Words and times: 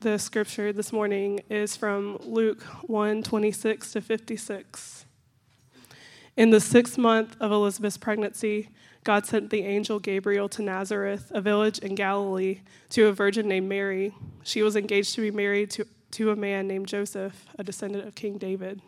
The 0.00 0.18
scripture 0.18 0.72
this 0.72 0.94
morning 0.94 1.40
is 1.50 1.76
from 1.76 2.16
Luke 2.24 2.62
1 2.86 3.22
26 3.22 3.92
to 3.92 4.00
56. 4.00 5.04
In 6.38 6.48
the 6.48 6.58
sixth 6.58 6.96
month 6.96 7.36
of 7.38 7.52
Elizabeth's 7.52 7.98
pregnancy, 7.98 8.70
God 9.04 9.26
sent 9.26 9.50
the 9.50 9.60
angel 9.60 9.98
Gabriel 9.98 10.48
to 10.48 10.62
Nazareth, 10.62 11.30
a 11.34 11.42
village 11.42 11.80
in 11.80 11.94
Galilee, 11.94 12.60
to 12.88 13.08
a 13.08 13.12
virgin 13.12 13.46
named 13.46 13.68
Mary. 13.68 14.14
She 14.42 14.62
was 14.62 14.74
engaged 14.74 15.14
to 15.16 15.20
be 15.20 15.30
married 15.30 15.70
to, 15.72 15.86
to 16.12 16.30
a 16.30 16.36
man 16.36 16.66
named 16.66 16.88
Joseph, 16.88 17.44
a 17.58 17.62
descendant 17.62 18.08
of 18.08 18.14
King 18.14 18.38
David. 18.38 18.80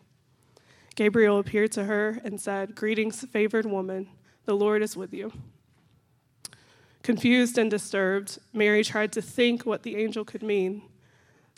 Gabriel 0.95 1.39
appeared 1.39 1.73
to 1.73 1.85
her 1.85 2.23
and 2.25 2.41
said, 2.41 2.75
Greetings, 2.75 3.23
favored 3.27 3.67
woman, 3.67 4.09
the 4.47 4.57
Lord 4.57 4.81
is 4.81 4.97
with 4.97 5.13
you. 5.13 5.31
Confused 7.03 7.59
and 7.59 7.71
disturbed, 7.71 8.39
Mary 8.55 8.83
tried 8.83 9.13
to 9.13 9.21
think 9.21 9.67
what 9.67 9.83
the 9.83 9.97
angel 9.97 10.25
could 10.25 10.43
mean. 10.43 10.85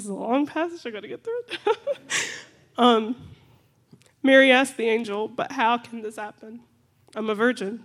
This 0.00 0.06
is 0.06 0.12
a 0.12 0.14
long 0.14 0.46
passage. 0.46 0.86
I 0.86 0.90
got 0.92 1.00
to 1.00 1.08
get 1.08 1.22
through 1.22 1.42
it. 1.50 1.76
um, 2.78 3.16
Mary 4.22 4.50
asked 4.50 4.78
the 4.78 4.88
angel, 4.88 5.28
But 5.28 5.52
how 5.52 5.76
can 5.76 6.00
this 6.00 6.16
happen? 6.16 6.60
I'm 7.14 7.28
a 7.28 7.34
virgin. 7.34 7.84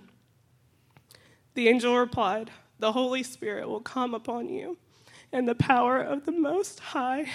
The 1.55 1.67
angel 1.67 1.97
replied, 1.97 2.51
The 2.79 2.93
Holy 2.93 3.21
Spirit 3.21 3.67
will 3.67 3.81
come 3.81 4.13
upon 4.13 4.47
you, 4.47 4.77
and 5.33 5.45
the 5.45 5.55
power 5.55 5.99
of 5.99 6.23
the 6.23 6.31
Most 6.31 6.79
High 6.79 7.25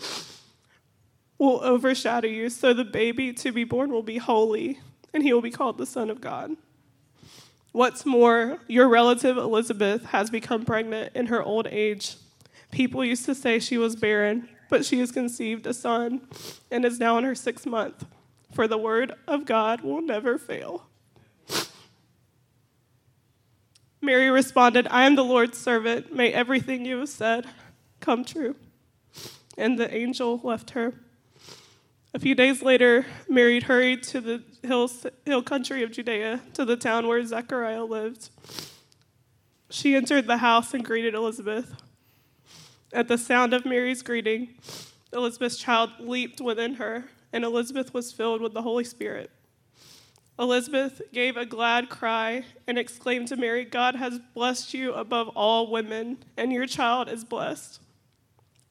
will 1.38 1.62
overshadow 1.62 2.28
you, 2.28 2.48
so 2.48 2.72
the 2.72 2.86
baby 2.86 3.34
to 3.34 3.52
be 3.52 3.64
born 3.64 3.90
will 3.90 4.02
be 4.02 4.16
holy, 4.16 4.80
and 5.12 5.22
he 5.22 5.34
will 5.34 5.42
be 5.42 5.50
called 5.50 5.76
the 5.76 5.84
Son 5.84 6.08
of 6.08 6.22
God. 6.22 6.52
What's 7.72 8.06
more, 8.06 8.60
your 8.66 8.88
relative 8.88 9.36
Elizabeth 9.36 10.06
has 10.06 10.30
become 10.30 10.64
pregnant 10.64 11.14
in 11.14 11.26
her 11.26 11.42
old 11.42 11.66
age 11.66 12.16
People 12.76 13.02
used 13.02 13.24
to 13.24 13.34
say 13.34 13.58
she 13.58 13.78
was 13.78 13.96
barren, 13.96 14.50
but 14.68 14.84
she 14.84 14.98
has 14.98 15.10
conceived 15.10 15.66
a 15.66 15.72
son 15.72 16.20
and 16.70 16.84
is 16.84 17.00
now 17.00 17.16
in 17.16 17.24
her 17.24 17.34
sixth 17.34 17.64
month. 17.64 18.04
For 18.52 18.68
the 18.68 18.76
word 18.76 19.14
of 19.26 19.46
God 19.46 19.80
will 19.80 20.02
never 20.02 20.36
fail. 20.36 20.84
Mary 24.02 24.28
responded, 24.28 24.86
I 24.90 25.06
am 25.06 25.16
the 25.16 25.24
Lord's 25.24 25.56
servant. 25.56 26.14
May 26.14 26.30
everything 26.34 26.84
you 26.84 26.98
have 26.98 27.08
said 27.08 27.46
come 28.00 28.26
true. 28.26 28.56
And 29.56 29.78
the 29.78 29.90
angel 29.96 30.38
left 30.44 30.72
her. 30.72 30.92
A 32.12 32.18
few 32.18 32.34
days 32.34 32.60
later, 32.60 33.06
Mary 33.26 33.58
hurried 33.60 34.02
to 34.02 34.20
the 34.20 34.42
hill, 34.62 34.90
hill 35.24 35.42
country 35.42 35.82
of 35.82 35.92
Judea, 35.92 36.42
to 36.52 36.66
the 36.66 36.76
town 36.76 37.08
where 37.08 37.24
Zechariah 37.24 37.84
lived. 37.84 38.28
She 39.70 39.96
entered 39.96 40.26
the 40.26 40.36
house 40.36 40.74
and 40.74 40.84
greeted 40.84 41.14
Elizabeth. 41.14 41.74
At 42.92 43.08
the 43.08 43.18
sound 43.18 43.52
of 43.52 43.64
Mary's 43.64 44.02
greeting, 44.02 44.54
Elizabeth's 45.12 45.56
child 45.56 45.90
leaped 45.98 46.40
within 46.40 46.74
her, 46.74 47.04
and 47.32 47.44
Elizabeth 47.44 47.92
was 47.92 48.12
filled 48.12 48.40
with 48.40 48.54
the 48.54 48.62
Holy 48.62 48.84
Spirit. 48.84 49.30
Elizabeth 50.38 51.00
gave 51.12 51.36
a 51.36 51.46
glad 51.46 51.88
cry 51.88 52.44
and 52.66 52.78
exclaimed 52.78 53.28
to 53.28 53.36
Mary, 53.36 53.64
God 53.64 53.96
has 53.96 54.20
blessed 54.34 54.74
you 54.74 54.92
above 54.92 55.28
all 55.28 55.70
women, 55.70 56.18
and 56.36 56.52
your 56.52 56.66
child 56.66 57.08
is 57.08 57.24
blessed. 57.24 57.80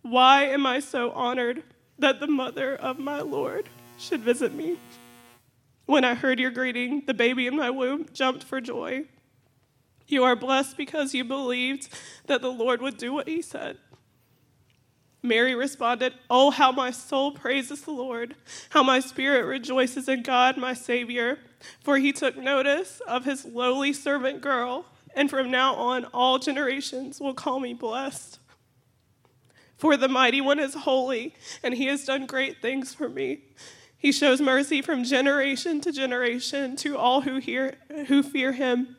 Why 0.01 0.43
am 0.43 0.65
I 0.65 0.79
so 0.79 1.11
honored 1.11 1.63
that 1.97 2.19
the 2.19 2.27
mother 2.27 2.75
of 2.75 2.99
my 2.99 3.21
Lord 3.21 3.67
should 3.97 4.21
visit 4.21 4.53
me? 4.53 4.77
When 5.87 6.05
I 6.05 6.13
heard 6.13 6.39
your 6.39 6.51
greeting, 6.51 7.03
the 7.05 7.13
baby 7.13 7.47
in 7.47 7.57
my 7.57 7.71
womb 7.71 8.07
jumped 8.13 8.43
for 8.43 8.61
joy. 8.61 9.05
You 10.07 10.23
are 10.23 10.35
blessed 10.35 10.77
because 10.77 11.15
you 11.15 11.23
believed 11.23 11.89
that 12.27 12.41
the 12.41 12.51
Lord 12.51 12.81
would 12.81 12.97
do 12.97 13.11
what 13.13 13.27
he 13.27 13.41
said. 13.41 13.77
Mary 15.25 15.55
responded, 15.55 16.13
Oh, 16.29 16.51
how 16.51 16.71
my 16.71 16.91
soul 16.91 17.31
praises 17.31 17.81
the 17.81 17.91
Lord, 17.91 18.35
how 18.69 18.83
my 18.83 18.99
spirit 18.99 19.45
rejoices 19.45 20.07
in 20.07 20.23
God, 20.23 20.57
my 20.57 20.73
Savior, 20.73 21.39
for 21.83 21.97
he 21.97 22.11
took 22.11 22.37
notice 22.37 23.01
of 23.07 23.25
his 23.25 23.45
lowly 23.45 23.93
servant 23.93 24.41
girl, 24.41 24.85
and 25.15 25.29
from 25.29 25.49
now 25.51 25.75
on 25.75 26.05
all 26.05 26.39
generations 26.39 27.19
will 27.19 27.33
call 27.33 27.59
me 27.59 27.73
blessed. 27.73 28.39
For 29.77 29.97
the 29.97 30.07
mighty 30.07 30.41
one 30.41 30.59
is 30.59 30.73
holy, 30.73 31.35
and 31.61 31.73
he 31.73 31.87
has 31.87 32.05
done 32.05 32.25
great 32.25 32.61
things 32.61 32.93
for 32.93 33.09
me. 33.09 33.43
He 33.97 34.11
shows 34.11 34.39
mercy 34.39 34.81
from 34.81 35.03
generation 35.03 35.81
to 35.81 35.91
generation 35.91 36.75
to 36.77 36.97
all 36.97 37.21
who, 37.21 37.37
hear, 37.37 37.75
who 38.07 38.23
fear 38.23 38.51
him. 38.51 38.94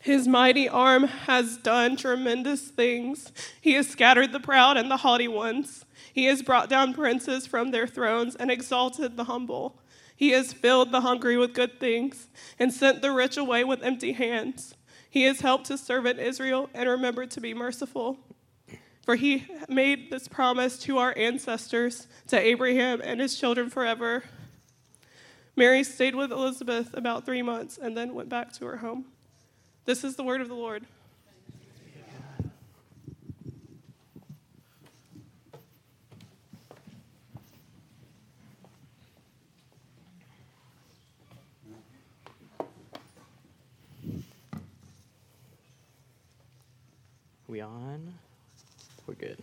His 0.00 0.28
mighty 0.28 0.68
arm 0.68 1.04
has 1.04 1.56
done 1.56 1.96
tremendous 1.96 2.68
things. 2.68 3.32
He 3.60 3.72
has 3.72 3.88
scattered 3.88 4.32
the 4.32 4.40
proud 4.40 4.76
and 4.76 4.90
the 4.90 4.98
haughty 4.98 5.28
ones. 5.28 5.84
He 6.12 6.26
has 6.26 6.42
brought 6.42 6.68
down 6.68 6.94
princes 6.94 7.46
from 7.46 7.70
their 7.70 7.86
thrones 7.86 8.36
and 8.36 8.50
exalted 8.50 9.16
the 9.16 9.24
humble. 9.24 9.80
He 10.14 10.30
has 10.30 10.52
filled 10.52 10.92
the 10.92 11.00
hungry 11.00 11.36
with 11.36 11.54
good 11.54 11.78
things 11.80 12.28
and 12.58 12.72
sent 12.72 13.02
the 13.02 13.12
rich 13.12 13.36
away 13.36 13.64
with 13.64 13.82
empty 13.82 14.12
hands. 14.12 14.74
He 15.10 15.24
has 15.24 15.40
helped 15.40 15.68
his 15.68 15.80
servant 15.80 16.18
Israel 16.18 16.70
and 16.74 16.88
remembered 16.88 17.30
to 17.32 17.40
be 17.40 17.54
merciful. 17.54 18.18
For 19.04 19.16
he 19.16 19.46
made 19.68 20.10
this 20.10 20.28
promise 20.28 20.78
to 20.80 20.98
our 20.98 21.16
ancestors, 21.16 22.08
to 22.26 22.38
Abraham 22.38 23.00
and 23.02 23.20
his 23.20 23.38
children 23.38 23.70
forever. 23.70 24.24
Mary 25.56 25.82
stayed 25.82 26.14
with 26.14 26.30
Elizabeth 26.30 26.94
about 26.94 27.24
three 27.24 27.42
months 27.42 27.78
and 27.78 27.96
then 27.96 28.14
went 28.14 28.28
back 28.28 28.52
to 28.52 28.66
her 28.66 28.76
home. 28.76 29.06
This 29.88 30.04
is 30.04 30.16
the 30.16 30.22
word 30.22 30.42
of 30.42 30.48
the 30.48 30.54
Lord. 30.54 30.84
we 47.46 47.62
on? 47.62 48.12
We're 49.06 49.14
good. 49.14 49.38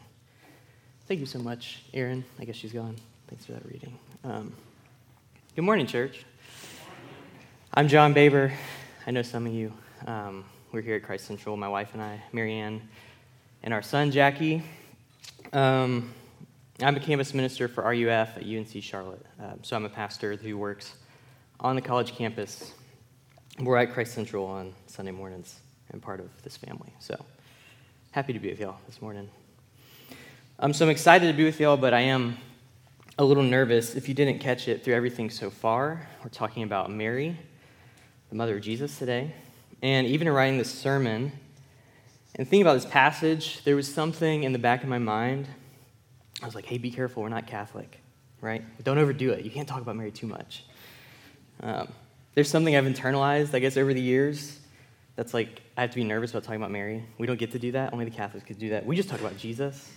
Thank 1.08 1.22
you 1.22 1.26
so 1.26 1.40
much, 1.40 1.82
Erin. 1.92 2.24
I 2.40 2.46
guess 2.46 2.56
she's 2.56 2.72
gone. 2.72 2.98
Thanks 3.30 3.46
for 3.46 3.54
that 3.54 3.66
reading. 3.66 3.98
Um, 4.24 4.54
good 5.56 5.64
morning, 5.64 5.88
church. 5.88 6.24
I'm 7.74 7.88
John 7.88 8.14
Baber. 8.14 8.54
I 9.08 9.10
know 9.10 9.24
some 9.24 9.48
of 9.48 9.52
you 9.52 9.74
um, 10.06 10.46
we're 10.72 10.82
here 10.82 10.96
at 10.96 11.04
Christ 11.04 11.26
Central, 11.26 11.58
my 11.58 11.68
wife 11.68 11.94
and 11.94 12.02
I, 12.02 12.22
Marianne, 12.32 12.88
and 13.64 13.74
our 13.74 13.82
son, 13.82 14.12
Jackie. 14.12 14.62
Um, 15.52 16.14
I'm 16.82 16.96
a 16.96 17.00
campus 17.00 17.34
minister 17.34 17.68
for 17.68 17.84
RUF 17.84 18.38
at 18.38 18.44
UNC 18.44 18.84
Charlotte. 18.84 19.26
Um, 19.40 19.60
so 19.64 19.76
I'm 19.76 19.86
a 19.86 19.90
pastor 19.90 20.36
who 20.36 20.58
works 20.58 20.94
on 21.60 21.76
the 21.76 21.82
college 21.82 22.16
campus. 22.16 22.74
We're 23.60 23.78
at 23.78 23.94
Christ 23.94 24.14
Central 24.14 24.46
on 24.46 24.74
Sunday 24.86 25.12
mornings 25.12 25.60
and 25.90 26.02
part 26.02 26.20
of 26.20 26.30
this 26.44 26.56
family. 26.56 26.94
So 27.00 27.24
happy 28.12 28.34
to 28.34 28.40
be 28.40 28.50
with 28.50 28.60
y'all 28.60 28.78
this 28.88 29.02
morning. 29.02 29.30
Um, 30.60 30.74
so 30.74 30.86
I'm 30.86 30.92
excited 30.92 31.28
to 31.28 31.34
be 31.34 31.46
with 31.46 31.60
y'all, 31.60 31.78
but 31.78 31.94
I 31.94 32.02
am 32.02 32.38
a 33.18 33.24
little 33.24 33.44
nervous. 33.44 33.96
If 33.96 34.08
you 34.08 34.14
didn't 34.14 34.40
catch 34.40 34.68
it 34.68 34.84
through 34.84 34.94
everything 34.94 35.32
so 35.32 35.50
far, 35.50 36.08
we're 36.24 36.30
talking 36.30 36.64
about 36.64 36.92
Mary, 36.92 37.40
the 38.30 38.36
mother 38.36 38.58
of 38.58 38.62
Jesus 38.62 39.00
today. 39.00 39.34
And 39.86 40.08
even 40.08 40.26
in 40.26 40.34
writing 40.34 40.58
this 40.58 40.72
sermon 40.72 41.32
and 42.34 42.48
thinking 42.48 42.64
about 42.64 42.74
this 42.74 42.88
passage, 42.88 43.64
there 43.66 43.76
was 43.76 43.88
something 43.88 44.42
in 44.42 44.52
the 44.52 44.58
back 44.58 44.82
of 44.82 44.90
my 44.90 44.98
mind. 44.98 45.48
I 46.42 46.46
was 46.48 46.56
like, 46.56 46.66
hey, 46.66 46.80
be 46.80 46.90
careful, 46.90 47.22
we're 47.22 47.30
not 47.30 47.46
Catholic, 47.46 48.00
right? 48.42 48.64
Don't 48.84 48.98
overdo 48.98 49.30
it. 49.30 49.46
You 49.46 49.52
can't 49.52 49.68
talk 49.68 49.82
about 49.82 49.96
Mary 49.96 50.10
too 50.10 50.26
much. 50.26 50.64
Um, 51.62 51.88
there's 52.34 52.50
something 52.50 52.76
I've 52.76 52.86
internalized, 52.86 53.54
I 53.54 53.60
guess, 53.60 53.78
over 53.78 53.94
the 53.94 54.02
years 54.02 54.60
that's 55.18 55.36
like, 55.36 55.62
I 55.78 55.82
have 55.82 55.92
to 55.92 55.98
be 55.98 56.04
nervous 56.04 56.32
about 56.32 56.46
talking 56.46 56.60
about 56.60 56.72
Mary. 56.72 57.06
We 57.20 57.28
don't 57.28 57.38
get 57.38 57.52
to 57.52 57.60
do 57.60 57.72
that. 57.74 57.94
Only 57.94 58.06
the 58.06 58.12
Catholics 58.12 58.44
could 58.44 58.58
do 58.58 58.70
that. 58.72 58.88
We 58.88 58.96
just 58.96 59.08
talk 59.08 59.20
about 59.20 59.38
Jesus. 59.38 59.92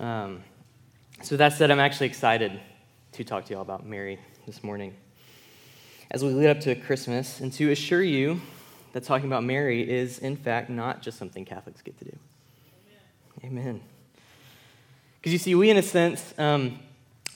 Um, 0.00 0.42
so, 1.22 1.36
that 1.36 1.52
said, 1.52 1.70
I'm 1.70 1.78
actually 1.78 2.06
excited 2.06 2.58
to 3.12 3.22
talk 3.22 3.44
to 3.44 3.50
you 3.50 3.56
all 3.56 3.62
about 3.62 3.84
Mary 3.84 4.18
this 4.46 4.64
morning. 4.64 4.94
As 6.10 6.24
we 6.24 6.30
lead 6.30 6.48
up 6.48 6.60
to 6.60 6.74
Christmas, 6.74 7.40
and 7.40 7.52
to 7.52 7.70
assure 7.70 8.02
you 8.02 8.40
that 8.94 9.02
talking 9.02 9.26
about 9.26 9.42
Mary 9.42 9.88
is, 9.88 10.20
in 10.20 10.36
fact, 10.36 10.70
not 10.70 11.02
just 11.02 11.18
something 11.18 11.44
Catholics 11.44 11.82
get 11.82 11.98
to 11.98 12.04
do. 12.04 12.16
Amen. 13.42 13.80
Because 15.18 15.32
you 15.32 15.38
see, 15.38 15.56
we, 15.56 15.68
in 15.68 15.76
a 15.76 15.82
sense, 15.82 16.32
um, 16.38 16.78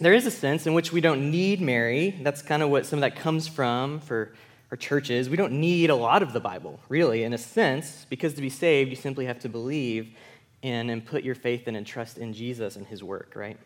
there 0.01 0.13
is 0.13 0.25
a 0.25 0.31
sense 0.31 0.69
in 0.69 0.75
which 0.75 0.93
we 0.93 1.01
don't 1.01 1.33
need 1.33 1.61
Mary. 1.61 2.15
That's 2.23 2.43
kind 2.43 2.63
of 2.63 2.71
what 2.71 2.87
some 2.87 2.99
of 2.99 3.01
that 3.01 3.17
comes 3.17 3.49
from 3.49 3.99
for 3.99 4.33
our 4.71 4.77
churches. 4.77 5.29
We 5.29 5.37
don't 5.37 5.55
need 5.55 5.91
a 5.91 5.97
lot 5.97 6.23
of 6.23 6.33
the 6.33 6.39
Bible, 6.39 6.79
really, 6.89 7.25
in 7.25 7.33
a 7.33 7.39
sense, 7.39 8.07
because 8.09 8.35
to 8.35 8.41
be 8.41 8.51
saved, 8.51 8.91
you 8.91 8.97
simply 8.97 9.27
have 9.27 9.41
to 9.41 9.49
believe 9.49 10.15
in 10.63 10.91
and 10.91 11.05
put 11.05 11.25
your 11.25 11.35
faith 11.35 11.67
in 11.67 11.75
and 11.75 11.85
trust 11.85 12.19
in 12.19 12.35
Jesus 12.35 12.77
and 12.77 12.87
his 12.87 13.03
work, 13.03 13.33
right? 13.35 13.59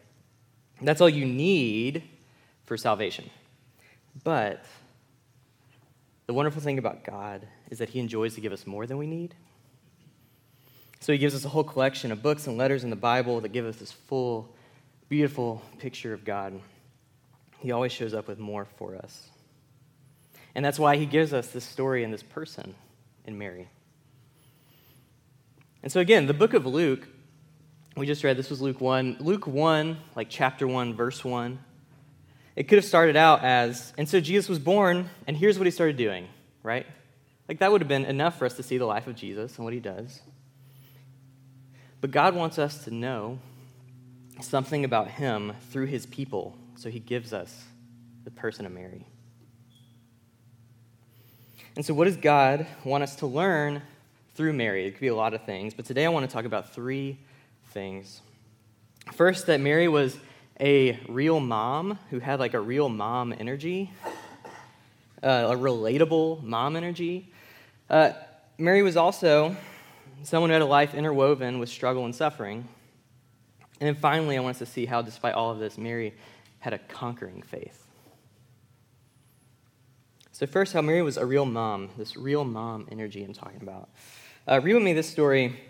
That's 0.81 1.03
all 1.03 1.11
you 1.11 1.27
need 1.27 2.05
for 2.65 2.79
salvation. 2.79 3.29
But 4.25 4.65
the 6.27 6.33
wonderful 6.33 6.63
thing 6.63 6.79
about 6.79 7.05
God 7.05 7.47
is 7.73 7.79
that 7.79 7.89
he 7.89 8.01
enjoys 8.01 8.35
to 8.35 8.43
give 8.43 8.53
us 8.53 8.67
more 8.67 8.87
than 8.87 8.99
we 8.99 9.07
need. 9.07 9.35
So 11.01 11.11
he 11.11 11.19
gives 11.19 11.35
us 11.35 11.47
a 11.47 11.49
whole 11.49 11.65
collection 11.65 12.13
of 12.13 12.23
books 12.23 12.47
and 12.47 12.59
letters 12.59 12.85
in 12.85 12.91
the 12.91 12.97
Bible 12.97 13.41
that 13.41 13.49
give 13.49 13.65
us 13.65 13.77
this 13.77 13.91
full, 13.91 14.55
beautiful 15.09 15.63
picture 15.79 16.13
of 16.13 16.23
God. 16.23 16.61
He 17.61 17.73
always 17.73 17.91
shows 17.91 18.13
up 18.13 18.29
with 18.29 18.39
more 18.39 18.67
for 18.77 18.95
us. 18.95 19.31
And 20.55 20.63
that's 20.63 20.79
why 20.79 20.97
he 20.97 21.07
gives 21.07 21.33
us 21.33 21.49
this 21.49 21.65
story 21.65 22.05
and 22.05 22.13
this 22.13 22.23
person 22.23 22.75
in 23.25 23.39
Mary. 23.39 23.71
And 25.83 25.91
so, 25.91 25.99
again, 25.99 26.27
the 26.27 26.35
book 26.35 26.53
of 26.53 26.67
Luke, 26.67 27.09
we 27.97 28.05
just 28.05 28.23
read, 28.23 28.37
this 28.37 28.51
was 28.51 28.61
Luke 28.61 28.83
1. 28.83 29.17
Luke 29.19 29.47
1, 29.47 29.97
like 30.15 30.29
chapter 30.29 30.69
1, 30.69 30.95
verse 30.95 31.25
1, 31.25 31.59
it 32.55 32.65
could 32.65 32.77
have 32.77 32.85
started 32.85 33.17
out 33.17 33.43
as, 33.43 33.95
and 33.97 34.07
so 34.07 34.21
Jesus 34.21 34.47
was 34.47 34.59
born, 34.59 35.09
and 35.27 35.39
here's 35.39 35.59
what 35.59 35.67
he 35.67 35.71
started 35.71 35.97
doing, 35.97 36.29
right? 36.63 36.85
Like 37.53 37.59
that 37.59 37.71
would 37.71 37.83
have 37.83 37.89
been 37.89 38.07
enough 38.07 38.39
for 38.39 38.47
us 38.47 38.55
to 38.55 38.63
see 38.63 38.79
the 38.79 38.87
life 38.87 39.07
of 39.07 39.15
Jesus 39.15 39.57
and 39.57 39.65
what 39.67 39.75
he 39.75 39.79
does. 39.79 40.23
But 42.01 42.11
God 42.11 42.35
wants 42.35 42.59
us 42.59 42.85
to 42.85 42.91
know 42.91 43.41
something 44.41 44.87
about 44.87 45.09
him 45.09 45.53
through 45.71 45.85
his 45.85 46.07
people, 46.07 46.57
so 46.77 46.89
he 46.89 46.99
gives 46.99 47.35
us 47.35 47.65
the 48.25 48.31
person 48.31 48.65
of 48.65 48.73
Mary. 48.73 49.05
And 51.77 51.85
so, 51.85 51.93
what 51.93 52.07
does 52.07 52.17
God 52.17 52.67
want 52.87 53.03
us 53.03 53.17
to 53.17 53.27
learn 53.27 53.83
through 54.35 54.55
Mary? 54.55 54.87
It 54.87 54.93
could 54.93 55.03
be 55.03 55.09
a 55.09 55.15
lot 55.15 55.35
of 55.35 55.45
things, 55.45 55.75
but 55.75 55.85
today 55.85 56.07
I 56.07 56.09
want 56.09 56.27
to 56.27 56.33
talk 56.33 56.47
about 56.47 56.73
three 56.73 57.19
things. 57.67 58.23
First, 59.13 59.45
that 59.49 59.61
Mary 59.61 59.89
was 59.89 60.17
a 60.59 60.99
real 61.07 61.39
mom 61.39 61.99
who 62.09 62.19
had 62.19 62.41
like 62.41 62.55
a 62.55 62.61
real 62.61 62.89
mom 62.89 63.35
energy, 63.39 63.91
uh, 65.23 65.51
a 65.51 65.55
relatable 65.55 66.43
mom 66.43 66.77
energy. 66.77 67.29
Uh, 67.93 68.15
Mary 68.57 68.83
was 68.83 68.97
also 68.97 69.55
someone 70.23 70.49
who 70.49 70.55
had 70.55 70.63
a 70.63 70.67
life 70.67 70.95
interwoven 70.95 71.59
with 71.59 71.69
struggle 71.69 72.07
and 72.07 72.15
suffering. 72.15 72.67
And 73.81 73.87
then 73.87 73.95
finally, 73.95 74.39
I 74.39 74.41
want 74.41 74.55
us 74.55 74.61
to 74.61 74.67
see 74.67 74.87
how, 74.87 75.03
despite 75.03 75.35
all 75.35 75.51
of 75.51 75.59
this, 75.59 75.77
Mary 75.77 76.15
had 76.61 76.73
a 76.73 76.79
conquering 76.79 77.43
faith. 77.43 77.87
So, 80.31 80.47
first, 80.47 80.73
how 80.73 80.81
Mary 80.81 81.03
was 81.03 81.19
a 81.19 81.27
real 81.27 81.45
mom, 81.45 81.91
this 81.99 82.17
real 82.17 82.45
mom 82.45 82.89
energy 82.91 83.23
I'm 83.23 83.35
talking 83.35 83.61
about. 83.61 83.91
Uh, 84.49 84.59
read 84.63 84.73
with 84.73 84.83
me 84.83 84.95
this 84.95 85.11
story. 85.11 85.61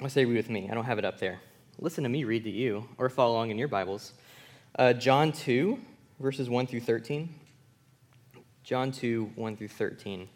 I 0.00 0.06
say 0.06 0.24
read 0.24 0.36
with 0.36 0.50
me, 0.50 0.68
I 0.70 0.74
don't 0.74 0.84
have 0.84 0.98
it 1.00 1.04
up 1.04 1.18
there. 1.18 1.40
Listen 1.80 2.04
to 2.04 2.10
me 2.10 2.22
read 2.22 2.44
to 2.44 2.50
you, 2.50 2.88
or 2.96 3.08
follow 3.08 3.32
along 3.32 3.50
in 3.50 3.58
your 3.58 3.66
Bibles. 3.66 4.12
Uh, 4.78 4.92
John 4.92 5.32
2, 5.32 5.80
verses 6.20 6.48
1 6.48 6.68
through 6.68 6.82
13. 6.82 7.34
John 8.62 8.92
2, 8.92 9.32
1 9.34 9.56
through 9.56 9.68
13. 9.68 10.28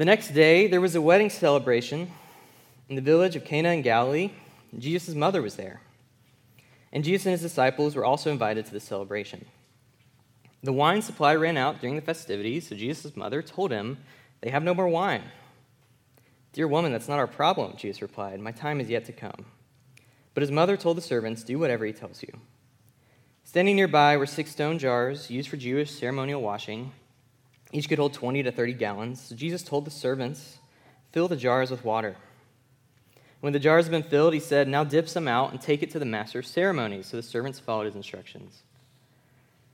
The 0.00 0.06
next 0.06 0.28
day, 0.28 0.66
there 0.66 0.80
was 0.80 0.94
a 0.94 1.02
wedding 1.02 1.28
celebration 1.28 2.10
in 2.88 2.96
the 2.96 3.02
village 3.02 3.36
of 3.36 3.44
Cana 3.44 3.68
in 3.72 3.82
Galilee. 3.82 4.30
Jesus' 4.78 5.14
mother 5.14 5.42
was 5.42 5.56
there. 5.56 5.82
And 6.90 7.04
Jesus 7.04 7.26
and 7.26 7.32
his 7.32 7.42
disciples 7.42 7.94
were 7.94 8.06
also 8.06 8.32
invited 8.32 8.64
to 8.64 8.72
the 8.72 8.80
celebration. 8.80 9.44
The 10.62 10.72
wine 10.72 11.02
supply 11.02 11.34
ran 11.34 11.58
out 11.58 11.82
during 11.82 11.96
the 11.96 12.00
festivities, 12.00 12.66
so 12.66 12.76
Jesus' 12.76 13.14
mother 13.14 13.42
told 13.42 13.72
him, 13.72 13.98
They 14.40 14.48
have 14.48 14.62
no 14.62 14.72
more 14.72 14.88
wine. 14.88 15.24
Dear 16.54 16.66
woman, 16.66 16.92
that's 16.92 17.06
not 17.06 17.18
our 17.18 17.26
problem, 17.26 17.76
Jesus 17.76 18.00
replied. 18.00 18.40
My 18.40 18.52
time 18.52 18.80
is 18.80 18.88
yet 18.88 19.04
to 19.04 19.12
come. 19.12 19.44
But 20.32 20.40
his 20.40 20.50
mother 20.50 20.78
told 20.78 20.96
the 20.96 21.02
servants, 21.02 21.44
Do 21.44 21.58
whatever 21.58 21.84
he 21.84 21.92
tells 21.92 22.22
you. 22.22 22.32
Standing 23.44 23.76
nearby 23.76 24.16
were 24.16 24.24
six 24.24 24.50
stone 24.50 24.78
jars 24.78 25.30
used 25.30 25.50
for 25.50 25.58
Jewish 25.58 25.90
ceremonial 25.90 26.40
washing. 26.40 26.92
Each 27.72 27.88
could 27.88 27.98
hold 27.98 28.14
20 28.14 28.42
to 28.42 28.52
30 28.52 28.72
gallons. 28.74 29.20
So 29.20 29.34
Jesus 29.34 29.62
told 29.62 29.84
the 29.84 29.90
servants, 29.90 30.58
Fill 31.12 31.28
the 31.28 31.36
jars 31.36 31.70
with 31.70 31.84
water. 31.84 32.16
When 33.40 33.52
the 33.52 33.58
jars 33.58 33.86
had 33.86 33.92
been 33.92 34.02
filled, 34.02 34.34
he 34.34 34.40
said, 34.40 34.68
Now 34.68 34.84
dip 34.84 35.08
some 35.08 35.26
out 35.26 35.52
and 35.52 35.60
take 35.60 35.82
it 35.82 35.90
to 35.92 35.98
the 35.98 36.04
master 36.04 36.38
of 36.38 36.46
ceremonies. 36.46 37.06
So 37.06 37.16
the 37.16 37.22
servants 37.22 37.58
followed 37.58 37.86
his 37.86 37.96
instructions. 37.96 38.62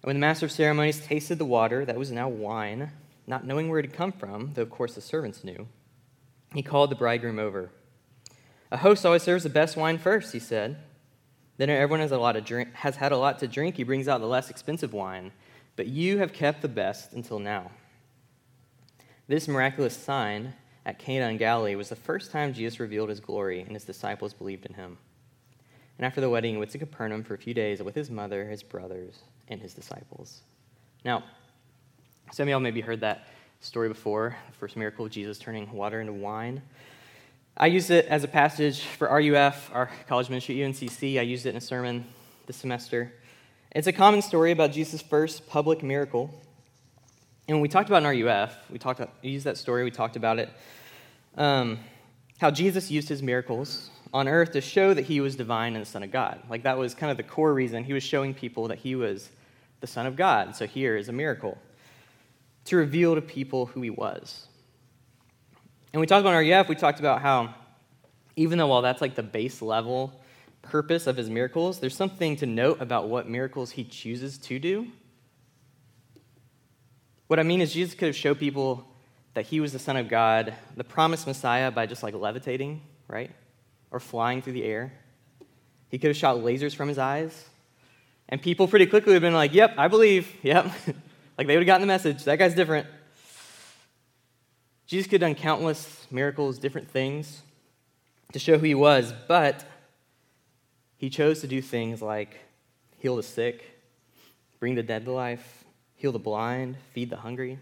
And 0.03 0.09
when 0.09 0.17
the 0.17 0.21
master 0.21 0.47
of 0.47 0.53
ceremonies 0.53 1.01
tasted 1.01 1.39
the 1.39 1.45
water 1.45 1.85
that 1.85 1.99
was 1.99 2.13
now 2.13 2.29
wine, 2.29 2.93
not 3.27 3.45
knowing 3.45 3.69
where 3.69 3.81
it 3.81 3.87
had 3.87 3.95
come 3.95 4.13
from, 4.13 4.53
though 4.55 4.63
of 4.63 4.71
course 4.71 4.95
the 4.95 5.01
servants 5.01 5.43
knew, 5.43 5.67
he 6.55 6.63
called 6.63 6.91
the 6.91 6.97
bridegroom 6.97 7.39
over. 7.39 7.71
A 8.71 8.77
host 8.77 9.05
always 9.05 9.23
serves 9.23 9.43
the 9.43 9.51
best 9.51 9.77
wine 9.77 9.99
first, 9.99 10.33
he 10.33 10.39
said. 10.39 10.77
Then 11.57 11.71
everyone 11.71 12.01
has, 12.01 12.13
a 12.13 12.19
lot 12.19 12.37
of 12.37 12.45
drink, 12.45 12.73
has 12.75 12.97
had 12.97 13.13
a 13.13 13.17
lot 13.17 13.39
to 13.41 13.49
drink. 13.49 13.77
He 13.77 13.85
brings 13.85 14.09
out 14.09 14.21
the 14.21 14.27
less 14.27 14.51
expensive 14.51 14.93
wine, 14.93 15.33
but 15.75 15.87
you 15.87 16.19
have 16.19 16.33
kept 16.33 16.63
the 16.63 16.69
best 16.69 17.13
until 17.13 17.39
now. 17.39 17.71
This 19.29 19.49
miraculous 19.49 19.97
sign 19.97 20.55
at 20.85 21.01
Cana 21.01 21.29
in 21.29 21.37
Galilee 21.37 21.75
was 21.75 21.89
the 21.89 21.97
first 21.97 22.31
time 22.31 22.53
Jesus 22.53 22.79
revealed 22.79 23.09
his 23.09 23.19
glory, 23.19 23.61
and 23.61 23.73
his 23.73 23.85
disciples 23.85 24.33
believed 24.33 24.67
in 24.67 24.75
him. 24.75 24.99
And 25.99 26.07
after 26.07 26.21
the 26.21 26.31
wedding, 26.31 26.53
he 26.53 26.59
went 26.59 26.71
to 26.71 26.79
Capernaum 26.79 27.25
for 27.25 27.35
a 27.35 27.39
few 27.39 27.53
days 27.53 27.83
with 27.83 27.95
his 27.95 28.09
mother, 28.09 28.45
his 28.45 28.63
brothers, 28.63 29.19
and 29.49 29.61
his 29.61 29.75
disciples. 29.75 30.43
Now, 31.05 31.25
some 32.31 32.45
of 32.45 32.51
y'all 32.51 32.61
maybe 32.61 32.81
heard 32.81 33.01
that 33.01 33.27
story 33.61 33.89
before 33.89 34.37
the 34.49 34.57
first 34.59 34.77
miracle 34.77 35.07
of 35.07 35.11
Jesus 35.11 35.39
turning 35.39 35.73
water 35.73 36.01
into 36.01 36.13
wine. 36.13 36.63
I 37.57 37.67
used 37.67 37.91
it 37.91 38.07
as 38.07 38.23
a 38.23 38.29
passage 38.29 38.83
for 38.83 39.09
RUF, 39.09 39.71
our 39.73 39.91
college 40.07 40.29
ministry 40.29 40.63
at 40.63 40.71
UNCC. 40.71 41.19
I 41.19 41.23
used 41.23 41.47
it 41.47 41.51
in 41.51 41.57
a 41.57 41.61
sermon 41.61 42.05
this 42.47 42.59
semester. 42.59 43.13
It's 43.73 43.87
a 43.87 43.93
common 43.93 44.23
story 44.23 44.53
about 44.53 44.73
Jesus' 44.73 45.03
first 45.03 45.49
public 45.49 45.83
miracle. 45.83 46.31
And 47.49 47.61
we 47.61 47.69
talked 47.69 47.89
about 47.89 48.03
in 48.03 48.25
RUF, 48.25 48.57
we, 48.71 48.79
talked 48.79 48.99
about, 48.99 49.15
we 49.23 49.31
used 49.31 49.47
that 49.47 49.57
story, 49.57 49.85
we 49.85 49.91
talked 49.91 50.17
about 50.17 50.39
it, 50.39 50.51
um, 51.37 51.79
how 52.39 52.51
Jesus 52.51 52.91
used 52.91 53.09
his 53.09 53.23
miracles 53.23 53.91
on 54.13 54.27
earth 54.27 54.53
to 54.53 54.61
show 54.61 54.93
that 54.95 55.05
he 55.05 55.21
was 55.21 55.37
divine 55.37 55.75
and 55.75 55.83
the 55.83 55.89
Son 55.89 56.03
of 56.03 56.11
God. 56.11 56.41
Like 56.51 56.65
that 56.65 56.77
was 56.77 56.95
kind 56.95 57.11
of 57.11 57.17
the 57.17 57.23
core 57.23 57.55
reason 57.55 57.85
he 57.85 57.93
was 57.93 58.03
showing 58.03 58.35
people 58.35 58.69
that 58.69 58.79
he 58.79 58.97
was 58.97 59.31
the 59.81 59.87
Son 59.87 60.07
of 60.07 60.17
God. 60.17 60.57
So 60.57 60.67
here 60.67 60.97
is 60.97 61.09
a 61.09 61.13
miracle 61.13 61.57
to 62.65 62.77
reveal 62.77 63.15
to 63.15 63.23
people 63.23 63.67
who 63.67 63.81
he 63.81 63.91
was. 63.91 64.49
And 65.93 66.01
we 66.01 66.07
talked 66.07 66.23
about 66.27 66.43
in 66.43 66.51
RUF, 66.51 66.69
we 66.69 66.75
talked 66.75 66.99
about 66.99 67.23
how 67.23 67.55
even 68.35 68.59
though 68.59 68.67
while 68.67 68.83
that's 68.83 69.01
like 69.01 69.15
the 69.15 69.23
base 69.23 69.63
level 69.63 70.21
purpose 70.63 71.07
of 71.07 71.17
his 71.17 71.31
miracles, 71.31 71.79
there's 71.79 71.97
something 71.97 72.37
to 72.37 72.47
note 72.47 72.81
about 72.81 73.09
what 73.09 73.29
miracles 73.29 73.71
he 73.71 73.85
chooses 73.85 74.37
to 74.39 74.59
do. 74.59 74.89
What 77.27 77.41
I 77.41 77.43
mean 77.43 77.61
is 77.61 77.73
Jesus 77.73 77.95
could 77.95 78.07
have 78.07 78.17
showed 78.17 78.39
people 78.39 78.87
that 79.35 79.47
he 79.47 79.61
was 79.61 79.73
the 79.73 79.79
Son 79.79 79.97
of 79.97 80.09
God, 80.09 80.55
the 80.77 80.85
promised 80.85 81.27
Messiah, 81.27 81.71
by 81.71 81.87
just 81.87 82.03
like 82.03 82.15
levitating, 82.15 82.81
right? 83.09 83.31
Or 83.91 84.01
flying 84.01 84.43
through 84.43 84.55
the 84.55 84.65
air. 84.65 84.93
He 85.89 85.99
could 85.99 86.09
have 86.09 86.17
shot 86.17 86.39
lasers 86.39 86.75
from 86.75 86.89
his 86.89 86.99
eyes. 86.99 87.45
And 88.29 88.41
people 88.41 88.67
pretty 88.67 88.87
quickly 88.87 89.11
would 89.11 89.23
have 89.23 89.29
been 89.29 89.35
like, 89.35 89.53
yep, 89.53 89.75
I 89.77 89.89
believe, 89.89 90.33
yep. 90.43 90.65
like 91.39 91.47
they 91.47 91.57
would 91.57 91.63
have 91.63 91.67
gotten 91.67 91.83
the 91.83 91.87
message. 91.87 92.25
That 92.25 92.39
guy's 92.39 92.55
different. 92.55 92.87
Jesus 94.87 95.07
could 95.07 95.21
have 95.21 95.29
done 95.29 95.35
countless 95.35 96.07
miracles, 96.11 96.59
different 96.59 96.89
things 96.89 97.43
to 98.33 98.39
show 98.39 98.57
who 98.57 98.67
he 98.67 98.75
was, 98.75 99.13
but 99.29 99.65
he 100.97 101.11
chose 101.11 101.41
to 101.41 101.47
do 101.47 101.61
things 101.61 102.01
like 102.01 102.39
heal 102.99 103.17
the 103.17 103.23
sick, 103.23 103.65
bring 104.61 104.77
the 104.77 104.83
dead 104.83 105.05
to 105.05 105.13
life, 105.13 105.66
heal 105.97 106.13
the 106.13 106.19
blind, 106.19 106.77
feed 106.93 107.11
the 107.11 107.17
hungry. 107.17 107.59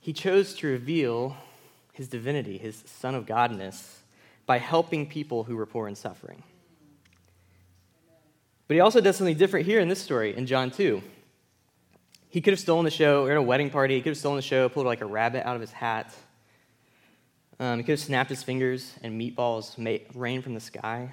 He 0.00 0.12
chose 0.12 0.54
to 0.56 0.66
reveal 0.66 1.36
his 1.92 2.08
divinity, 2.08 2.58
his 2.58 2.82
Son 2.86 3.14
of 3.14 3.26
Godness, 3.26 3.98
by 4.46 4.58
helping 4.58 5.06
people 5.06 5.44
who 5.44 5.56
were 5.56 5.66
poor 5.66 5.86
and 5.86 5.96
suffering. 5.96 6.42
But 8.66 8.74
he 8.74 8.80
also 8.80 9.00
does 9.00 9.16
something 9.16 9.36
different 9.36 9.66
here 9.66 9.80
in 9.80 9.88
this 9.88 10.00
story 10.00 10.36
in 10.36 10.46
John 10.46 10.70
2. 10.70 11.02
He 12.28 12.40
could 12.40 12.52
have 12.52 12.60
stolen 12.60 12.84
the 12.84 12.90
show. 12.90 13.24
We're 13.24 13.32
at 13.32 13.36
a 13.36 13.42
wedding 13.42 13.70
party. 13.70 13.96
He 13.96 14.00
could 14.00 14.10
have 14.10 14.16
stolen 14.16 14.36
the 14.36 14.42
show, 14.42 14.68
pulled 14.68 14.86
like 14.86 15.00
a 15.00 15.06
rabbit 15.06 15.46
out 15.46 15.56
of 15.56 15.60
his 15.60 15.72
hat. 15.72 16.14
Um, 17.58 17.78
he 17.78 17.84
could 17.84 17.92
have 17.92 18.00
snapped 18.00 18.30
his 18.30 18.42
fingers 18.42 18.94
and 19.02 19.20
meatballs 19.20 19.74
rain 20.14 20.40
from 20.40 20.54
the 20.54 20.60
sky. 20.60 21.12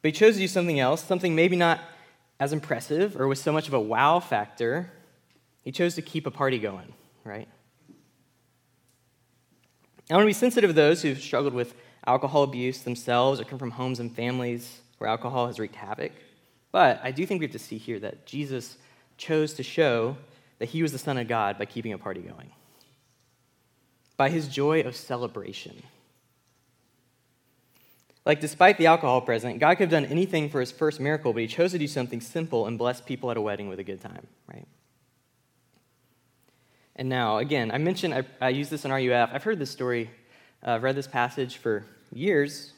But 0.00 0.08
he 0.08 0.12
chose 0.12 0.34
to 0.34 0.40
do 0.40 0.48
something 0.48 0.80
else, 0.80 1.04
something 1.04 1.34
maybe 1.34 1.56
not 1.56 1.80
as 2.40 2.54
impressive 2.54 3.20
or 3.20 3.28
with 3.28 3.38
so 3.38 3.52
much 3.52 3.68
of 3.68 3.74
a 3.74 3.80
wow 3.80 4.18
factor. 4.18 4.90
He 5.62 5.70
chose 5.70 5.94
to 5.96 6.02
keep 6.02 6.26
a 6.26 6.30
party 6.30 6.58
going, 6.58 6.92
right? 7.22 7.46
I 10.10 10.14
want 10.14 10.24
to 10.24 10.26
be 10.26 10.32
sensitive 10.32 10.70
to 10.70 10.74
those 10.74 11.02
who've 11.02 11.20
struggled 11.20 11.52
with 11.52 11.74
alcohol 12.06 12.42
abuse 12.42 12.80
themselves 12.80 13.40
or 13.40 13.44
come 13.44 13.58
from 13.58 13.70
homes 13.70 14.00
and 14.00 14.10
families 14.12 14.80
where 14.98 15.08
alcohol 15.08 15.46
has 15.46 15.58
wreaked 15.58 15.76
havoc. 15.76 16.12
But 16.72 17.00
I 17.04 17.10
do 17.10 17.26
think 17.26 17.40
we 17.40 17.46
have 17.46 17.52
to 17.52 17.58
see 17.58 17.78
here 17.78 18.00
that 18.00 18.26
Jesus 18.26 18.78
chose 19.18 19.52
to 19.54 19.62
show 19.62 20.16
that 20.58 20.70
he 20.70 20.82
was 20.82 20.92
the 20.92 20.98
Son 20.98 21.18
of 21.18 21.28
God 21.28 21.58
by 21.58 21.66
keeping 21.66 21.92
a 21.92 21.98
party 21.98 22.20
going, 22.22 22.50
by 24.16 24.30
his 24.30 24.48
joy 24.48 24.80
of 24.80 24.96
celebration. 24.96 25.82
Like, 28.26 28.40
despite 28.40 28.76
the 28.76 28.86
alcohol 28.86 29.22
present, 29.22 29.58
God 29.58 29.76
could 29.76 29.90
have 29.90 30.02
done 30.02 30.04
anything 30.04 30.50
for 30.50 30.60
his 30.60 30.70
first 30.70 31.00
miracle, 31.00 31.32
but 31.32 31.40
he 31.40 31.48
chose 31.48 31.72
to 31.72 31.78
do 31.78 31.86
something 31.86 32.20
simple 32.20 32.66
and 32.66 32.76
bless 32.76 33.00
people 33.00 33.30
at 33.30 33.36
a 33.36 33.40
wedding 33.40 33.68
with 33.68 33.78
a 33.78 33.84
good 33.84 34.00
time, 34.00 34.26
right? 34.46 34.66
And 36.96 37.08
now, 37.08 37.38
again, 37.38 37.70
I 37.70 37.78
mentioned 37.78 38.12
I, 38.12 38.24
I 38.40 38.50
use 38.50 38.68
this 38.68 38.84
in 38.84 38.92
RUF. 38.92 39.30
I've 39.32 39.42
heard 39.42 39.58
this 39.58 39.70
story, 39.70 40.10
uh, 40.66 40.72
I've 40.72 40.82
read 40.82 40.96
this 40.96 41.06
passage 41.06 41.56
for 41.56 41.84
years, 42.12 42.74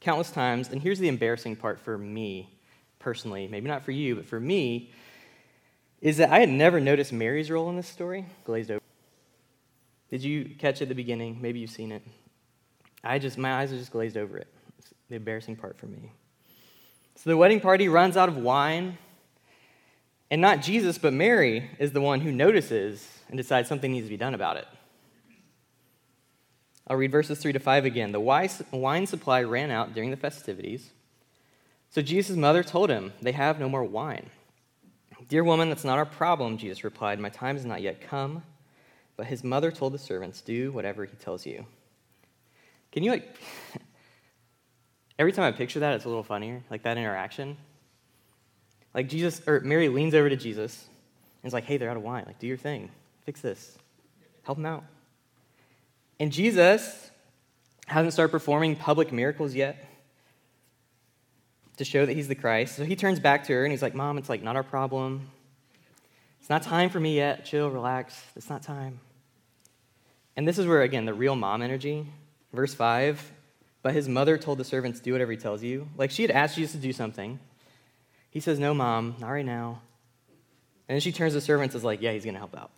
countless 0.00 0.30
times, 0.30 0.70
and 0.70 0.80
here's 0.80 0.98
the 0.98 1.08
embarrassing 1.08 1.56
part 1.56 1.80
for 1.80 1.98
me 1.98 2.48
personally, 2.98 3.46
maybe 3.46 3.68
not 3.68 3.84
for 3.84 3.92
you, 3.92 4.16
but 4.16 4.26
for 4.26 4.40
me, 4.40 4.90
is 6.00 6.16
that 6.16 6.30
I 6.30 6.40
had 6.40 6.48
never 6.48 6.80
noticed 6.80 7.12
Mary's 7.12 7.50
role 7.50 7.68
in 7.68 7.76
this 7.76 7.88
story 7.88 8.24
glazed 8.44 8.70
over. 8.70 8.80
Did 10.10 10.22
you 10.22 10.44
catch 10.58 10.76
it 10.76 10.84
at 10.84 10.88
the 10.88 10.94
beginning? 10.94 11.38
Maybe 11.40 11.58
you've 11.58 11.70
seen 11.70 11.92
it. 11.92 12.02
I 13.04 13.18
just, 13.18 13.36
my 13.36 13.60
eyes 13.60 13.72
are 13.72 13.78
just 13.78 13.92
glazed 13.92 14.16
over 14.16 14.38
it. 14.38 14.48
The 15.08 15.16
embarrassing 15.16 15.56
part 15.56 15.78
for 15.78 15.86
me. 15.86 16.12
So 17.16 17.30
the 17.30 17.36
wedding 17.36 17.60
party 17.60 17.88
runs 17.88 18.16
out 18.16 18.28
of 18.28 18.36
wine, 18.36 18.98
and 20.30 20.40
not 20.40 20.62
Jesus, 20.62 20.98
but 20.98 21.12
Mary 21.12 21.70
is 21.78 21.92
the 21.92 22.00
one 22.00 22.20
who 22.20 22.30
notices 22.30 23.06
and 23.28 23.36
decides 23.36 23.68
something 23.68 23.90
needs 23.90 24.06
to 24.06 24.10
be 24.10 24.16
done 24.16 24.34
about 24.34 24.56
it. 24.56 24.66
I'll 26.86 26.96
read 26.96 27.10
verses 27.10 27.38
3 27.38 27.52
to 27.52 27.58
5 27.58 27.84
again. 27.84 28.12
The 28.12 28.20
wine 28.20 29.06
supply 29.06 29.42
ran 29.42 29.70
out 29.70 29.94
during 29.94 30.10
the 30.10 30.16
festivities. 30.16 30.90
So 31.90 32.02
Jesus' 32.02 32.36
mother 32.36 32.62
told 32.62 32.90
him, 32.90 33.12
They 33.20 33.32
have 33.32 33.58
no 33.58 33.68
more 33.68 33.84
wine. 33.84 34.30
Dear 35.28 35.44
woman, 35.44 35.68
that's 35.68 35.84
not 35.84 35.98
our 35.98 36.06
problem, 36.06 36.56
Jesus 36.56 36.84
replied. 36.84 37.18
My 37.18 37.28
time 37.28 37.56
has 37.56 37.66
not 37.66 37.82
yet 37.82 38.00
come. 38.00 38.42
But 39.18 39.26
his 39.26 39.42
mother 39.42 39.70
told 39.72 39.92
the 39.92 39.98
servants, 39.98 40.40
Do 40.40 40.72
whatever 40.72 41.04
he 41.04 41.16
tells 41.16 41.44
you. 41.44 41.66
Can 42.92 43.02
you, 43.02 43.10
like, 43.10 43.36
every 45.18 45.32
time 45.32 45.44
I 45.44 45.56
picture 45.56 45.80
that, 45.80 45.94
it's 45.94 46.04
a 46.04 46.08
little 46.08 46.22
funnier, 46.22 46.62
like 46.70 46.82
that 46.84 46.96
interaction. 46.96 47.56
Like, 48.94 49.08
Jesus, 49.08 49.42
or 49.46 49.60
Mary 49.60 49.88
leans 49.88 50.14
over 50.14 50.28
to 50.28 50.36
Jesus 50.36 50.88
and 51.42 51.48
is 51.48 51.52
like, 51.52 51.64
Hey, 51.64 51.76
they're 51.76 51.90
out 51.90 51.96
of 51.96 52.02
wine. 52.02 52.24
Like, 52.26 52.38
do 52.38 52.46
your 52.46 52.56
thing, 52.56 52.90
fix 53.24 53.40
this, 53.40 53.76
help 54.42 54.58
them 54.58 54.66
out. 54.66 54.84
And 56.20 56.32
Jesus 56.32 57.10
hasn't 57.86 58.12
started 58.12 58.30
performing 58.30 58.76
public 58.76 59.12
miracles 59.12 59.54
yet 59.54 59.84
to 61.76 61.84
show 61.84 62.04
that 62.04 62.12
he's 62.12 62.28
the 62.28 62.34
Christ. 62.34 62.76
So 62.76 62.84
he 62.84 62.96
turns 62.96 63.20
back 63.20 63.44
to 63.44 63.52
her 63.52 63.64
and 63.64 63.72
he's 63.72 63.82
like, 63.82 63.94
Mom, 63.94 64.18
it's 64.18 64.28
like 64.28 64.42
not 64.42 64.56
our 64.56 64.62
problem. 64.62 65.30
It's 66.40 66.50
not 66.50 66.62
time 66.62 66.90
for 66.90 66.98
me 66.98 67.16
yet. 67.16 67.44
Chill, 67.44 67.70
relax. 67.70 68.20
It's 68.36 68.48
not 68.48 68.62
time. 68.62 69.00
And 70.36 70.46
this 70.46 70.58
is 70.58 70.66
where, 70.66 70.82
again, 70.82 71.04
the 71.04 71.14
real 71.14 71.36
mom 71.36 71.62
energy. 71.62 72.06
Verse 72.52 72.72
5 72.74 73.32
But 73.82 73.94
his 73.94 74.08
mother 74.08 74.36
told 74.36 74.58
the 74.58 74.64
servants, 74.64 75.00
Do 75.00 75.12
whatever 75.12 75.32
he 75.32 75.38
tells 75.38 75.62
you. 75.62 75.88
Like 75.96 76.10
she 76.10 76.22
had 76.22 76.30
asked 76.30 76.56
Jesus 76.56 76.72
to 76.72 76.78
do 76.78 76.92
something. 76.92 77.38
He 78.30 78.40
says, 78.40 78.58
No, 78.58 78.74
mom, 78.74 79.16
not 79.18 79.30
right 79.30 79.46
now. 79.46 79.80
And 80.88 80.96
then 80.96 81.00
she 81.00 81.12
turns 81.12 81.32
to 81.32 81.36
the 81.36 81.40
servants 81.40 81.74
and 81.74 81.80
is 81.80 81.84
like, 81.84 82.00
Yeah, 82.02 82.12
he's 82.12 82.24
going 82.24 82.34
to 82.34 82.40
help 82.40 82.56
out. 82.56 82.70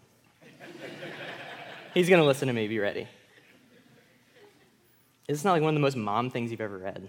he's 1.95 2.09
going 2.09 2.21
to 2.21 2.27
listen 2.27 2.49
to 2.49 2.55
me, 2.55 2.69
be 2.69 2.79
ready. 2.79 3.07
It's 5.29 5.45
not 5.45 5.53
like 5.53 5.63
one 5.63 5.71
of 5.71 5.75
the 5.75 5.81
most 5.81 5.97
mom 5.97 6.31
things 6.31 6.51
you've 6.51 6.61
ever 6.61 6.77
read. 6.77 7.09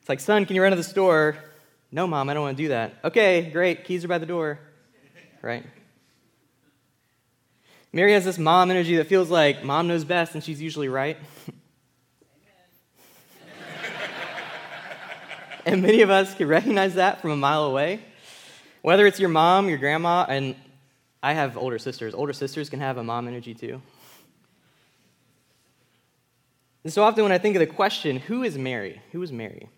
It's 0.00 0.08
like, 0.08 0.18
son, 0.18 0.44
can 0.44 0.56
you 0.56 0.62
run 0.62 0.72
to 0.72 0.76
the 0.76 0.82
store? 0.82 1.36
No, 1.92 2.06
mom, 2.06 2.28
I 2.28 2.34
don't 2.34 2.42
want 2.42 2.56
to 2.56 2.62
do 2.64 2.68
that. 2.70 2.94
Okay, 3.04 3.48
great. 3.50 3.84
Keys 3.84 4.04
are 4.04 4.08
by 4.08 4.18
the 4.18 4.26
door. 4.26 4.58
Right? 5.40 5.64
Mary 7.92 8.12
has 8.12 8.24
this 8.24 8.38
mom 8.38 8.70
energy 8.70 8.96
that 8.96 9.06
feels 9.06 9.30
like 9.30 9.64
mom 9.64 9.88
knows 9.88 10.04
best 10.04 10.34
and 10.34 10.42
she's 10.42 10.60
usually 10.60 10.88
right. 10.88 11.16
and 15.70 15.82
many 15.82 16.02
of 16.02 16.10
us 16.10 16.34
can 16.34 16.48
recognize 16.48 16.94
that 16.94 17.20
from 17.20 17.30
a 17.30 17.36
mile 17.36 17.64
away. 17.64 18.00
Whether 18.82 19.06
it's 19.06 19.20
your 19.20 19.28
mom, 19.28 19.68
your 19.68 19.78
grandma, 19.78 20.26
and 20.28 20.56
I 21.22 21.34
have 21.34 21.56
older 21.56 21.78
sisters. 21.78 22.12
Older 22.12 22.32
sisters 22.32 22.68
can 22.68 22.80
have 22.80 22.96
a 22.96 23.04
mom 23.04 23.28
energy 23.28 23.54
too. 23.54 23.80
And 26.82 26.92
so 26.92 27.02
often 27.04 27.22
when 27.22 27.32
I 27.32 27.38
think 27.38 27.56
of 27.56 27.60
the 27.60 27.66
question, 27.66 28.16
who 28.16 28.42
is 28.42 28.58
Mary? 28.58 29.00
Who 29.12 29.22
is 29.22 29.30
Mary? 29.30 29.68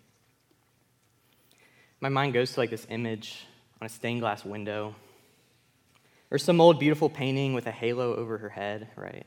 My 1.99 2.09
mind 2.09 2.33
goes 2.33 2.53
to 2.53 2.59
like 2.59 2.69
this 2.69 2.87
image 2.89 3.45
on 3.79 3.85
a 3.85 3.89
stained 3.89 4.21
glass 4.21 4.43
window, 4.43 4.95
or 6.31 6.37
some 6.37 6.59
old 6.59 6.79
beautiful 6.79 7.09
painting 7.09 7.53
with 7.53 7.67
a 7.67 7.71
halo 7.71 8.15
over 8.15 8.39
her 8.39 8.49
head, 8.49 8.87
right? 8.95 9.25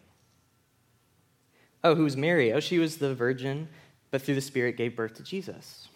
Oh, 1.84 1.94
who's 1.94 2.16
Mary? 2.16 2.52
Oh, 2.52 2.60
she 2.60 2.78
was 2.78 2.96
the 2.96 3.14
virgin, 3.14 3.68
but 4.10 4.22
through 4.22 4.34
the 4.34 4.40
Spirit 4.40 4.76
gave 4.76 4.96
birth 4.96 5.14
to 5.14 5.22
Jesus. 5.22 5.88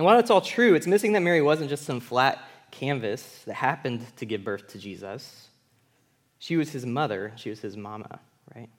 And 0.00 0.06
while 0.06 0.18
it's 0.18 0.30
all 0.30 0.40
true, 0.40 0.74
it's 0.76 0.86
missing 0.86 1.12
that 1.12 1.20
Mary 1.20 1.42
wasn't 1.42 1.68
just 1.68 1.84
some 1.84 2.00
flat 2.00 2.42
canvas 2.70 3.42
that 3.44 3.52
happened 3.52 4.02
to 4.16 4.24
give 4.24 4.42
birth 4.42 4.68
to 4.68 4.78
Jesus. 4.78 5.48
She 6.38 6.56
was 6.56 6.70
his 6.70 6.86
mother, 6.86 7.34
she 7.36 7.50
was 7.50 7.60
his 7.60 7.76
mama, 7.76 8.18
right? 8.56 8.70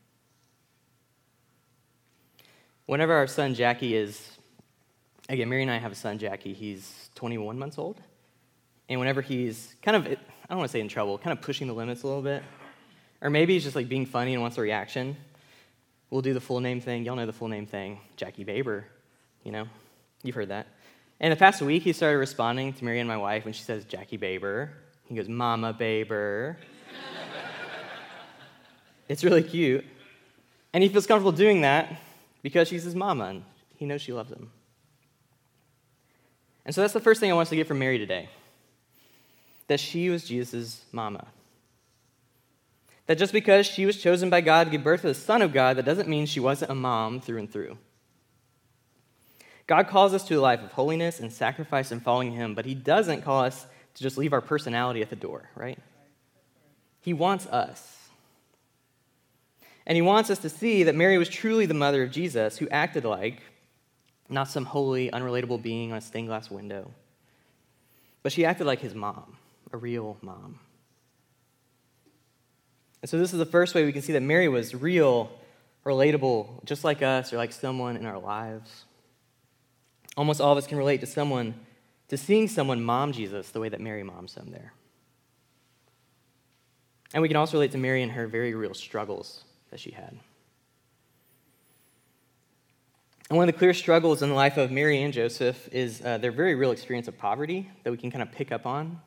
Whenever 2.87 3.13
our 3.13 3.27
son 3.27 3.53
Jackie 3.53 3.95
is, 3.95 4.31
again, 5.29 5.47
Mary 5.47 5.61
and 5.61 5.69
I 5.69 5.77
have 5.77 5.91
a 5.91 5.95
son, 5.95 6.17
Jackie, 6.17 6.55
he's 6.55 7.11
21 7.13 7.59
months 7.59 7.77
old. 7.77 8.01
And 8.89 8.99
whenever 8.99 9.21
he's 9.21 9.75
kind 9.83 9.95
of, 9.95 10.07
I 10.07 10.17
don't 10.49 10.57
want 10.57 10.71
to 10.71 10.73
say 10.73 10.79
in 10.79 10.87
trouble, 10.87 11.19
kind 11.19 11.37
of 11.37 11.43
pushing 11.43 11.67
the 11.67 11.73
limits 11.73 12.01
a 12.01 12.07
little 12.07 12.23
bit, 12.23 12.41
or 13.21 13.29
maybe 13.29 13.53
he's 13.53 13.63
just 13.63 13.75
like 13.75 13.87
being 13.87 14.07
funny 14.07 14.33
and 14.33 14.41
wants 14.41 14.57
a 14.57 14.61
reaction, 14.61 15.15
we'll 16.09 16.23
do 16.23 16.33
the 16.33 16.41
full 16.41 16.61
name 16.61 16.81
thing. 16.81 17.05
Y'all 17.05 17.15
know 17.15 17.27
the 17.27 17.31
full 17.31 17.47
name 17.47 17.67
thing 17.67 17.99
Jackie 18.17 18.43
Baber, 18.43 18.87
you 19.43 19.51
know? 19.51 19.67
You've 20.23 20.33
heard 20.33 20.49
that. 20.49 20.65
And 21.21 21.31
the 21.31 21.37
past 21.37 21.61
week, 21.61 21.83
he 21.83 21.93
started 21.93 22.17
responding 22.17 22.73
to 22.73 22.83
Mary 22.83 22.99
and 22.99 23.07
my 23.07 23.15
wife 23.15 23.45
when 23.45 23.53
she 23.53 23.61
says 23.61 23.85
Jackie 23.85 24.17
Baber. 24.17 24.71
He 25.05 25.13
goes, 25.13 25.29
Mama 25.29 25.71
Baber. 25.71 26.57
it's 29.07 29.23
really 29.23 29.43
cute. 29.43 29.85
And 30.73 30.81
he 30.81 30.89
feels 30.89 31.05
comfortable 31.05 31.31
doing 31.31 31.61
that 31.61 32.01
because 32.41 32.67
she's 32.67 32.83
his 32.83 32.95
mama 32.95 33.25
and 33.25 33.43
he 33.77 33.85
knows 33.85 34.01
she 34.01 34.13
loves 34.13 34.31
him. 34.31 34.49
And 36.65 36.73
so 36.73 36.81
that's 36.81 36.93
the 36.93 36.99
first 36.99 37.19
thing 37.19 37.29
I 37.29 37.35
want 37.35 37.45
us 37.45 37.49
to 37.49 37.55
get 37.55 37.67
from 37.67 37.79
Mary 37.79 37.99
today 37.99 38.27
that 39.67 39.79
she 39.79 40.09
was 40.09 40.25
Jesus' 40.25 40.83
mama. 40.91 41.27
That 43.05 43.19
just 43.19 43.31
because 43.31 43.67
she 43.67 43.85
was 43.85 44.01
chosen 44.01 44.29
by 44.31 44.41
God 44.41 44.65
to 44.65 44.69
give 44.71 44.83
birth 44.83 45.01
to 45.01 45.07
the 45.07 45.13
Son 45.13 45.41
of 45.41 45.53
God, 45.53 45.77
that 45.77 45.85
doesn't 45.85 46.09
mean 46.09 46.25
she 46.25 46.39
wasn't 46.39 46.71
a 46.71 46.75
mom 46.75 47.21
through 47.21 47.37
and 47.37 47.51
through. 47.51 47.77
God 49.67 49.87
calls 49.87 50.13
us 50.13 50.27
to 50.27 50.35
a 50.35 50.41
life 50.41 50.61
of 50.61 50.71
holiness 50.71 51.19
and 51.19 51.31
sacrifice 51.31 51.91
and 51.91 52.01
following 52.01 52.31
Him, 52.33 52.55
but 52.55 52.65
He 52.65 52.75
doesn't 52.75 53.21
call 53.21 53.43
us 53.43 53.65
to 53.95 54.03
just 54.03 54.17
leave 54.17 54.33
our 54.33 54.41
personality 54.41 55.01
at 55.01 55.09
the 55.09 55.15
door, 55.15 55.49
right? 55.55 55.79
He 57.01 57.13
wants 57.13 57.45
us. 57.47 57.97
And 59.85 59.95
he 59.95 60.01
wants 60.01 60.29
us 60.29 60.39
to 60.39 60.49
see 60.49 60.83
that 60.83 60.95
Mary 60.95 61.17
was 61.17 61.27
truly 61.27 61.65
the 61.65 61.73
mother 61.73 62.03
of 62.03 62.11
Jesus, 62.11 62.57
who 62.57 62.69
acted 62.69 63.03
like 63.03 63.41
not 64.29 64.47
some 64.47 64.65
holy, 64.65 65.09
unrelatable 65.09 65.61
being 65.61 65.91
on 65.91 65.97
a 65.97 66.01
stained 66.01 66.27
glass 66.27 66.49
window, 66.49 66.91
but 68.23 68.31
she 68.31 68.45
acted 68.45 68.67
like 68.67 68.79
his 68.79 68.95
mom, 68.95 69.37
a 69.73 69.77
real 69.77 70.17
mom. 70.21 70.59
And 73.01 73.09
so, 73.09 73.17
this 73.17 73.33
is 73.33 73.39
the 73.39 73.45
first 73.47 73.73
way 73.73 73.83
we 73.83 73.91
can 73.91 74.03
see 74.03 74.13
that 74.13 74.21
Mary 74.21 74.47
was 74.47 74.75
real, 74.75 75.31
relatable, 75.83 76.63
just 76.65 76.83
like 76.83 77.01
us 77.01 77.33
or 77.33 77.37
like 77.37 77.51
someone 77.51 77.97
in 77.97 78.05
our 78.05 78.19
lives. 78.19 78.85
Almost 80.17 80.41
all 80.41 80.51
of 80.51 80.57
us 80.57 80.67
can 80.67 80.77
relate 80.77 80.99
to 81.01 81.07
someone, 81.07 81.53
to 82.09 82.17
seeing 82.17 82.47
someone 82.47 82.83
mom 82.83 83.11
Jesus 83.11 83.49
the 83.51 83.59
way 83.59 83.69
that 83.69 83.79
Mary 83.79 84.03
moms 84.03 84.35
him 84.35 84.51
there. 84.51 84.73
And 87.13 87.21
we 87.21 87.27
can 87.27 87.37
also 87.37 87.57
relate 87.57 87.71
to 87.71 87.77
Mary 87.77 88.03
and 88.03 88.11
her 88.11 88.27
very 88.27 88.53
real 88.53 88.73
struggles 88.73 89.43
that 89.69 89.79
she 89.79 89.91
had. 89.91 90.17
And 93.29 93.37
one 93.37 93.47
of 93.47 93.53
the 93.53 93.57
clear 93.57 93.73
struggles 93.73 94.21
in 94.21 94.29
the 94.29 94.35
life 94.35 94.57
of 94.57 94.71
Mary 94.71 95.01
and 95.01 95.13
Joseph 95.13 95.69
is 95.71 96.01
uh, 96.03 96.17
their 96.17 96.33
very 96.33 96.53
real 96.55 96.71
experience 96.71 97.07
of 97.07 97.17
poverty 97.17 97.69
that 97.83 97.91
we 97.91 97.97
can 97.97 98.11
kind 98.11 98.21
of 98.21 98.31
pick 98.31 98.51
up 98.51 98.65
on 98.65 98.99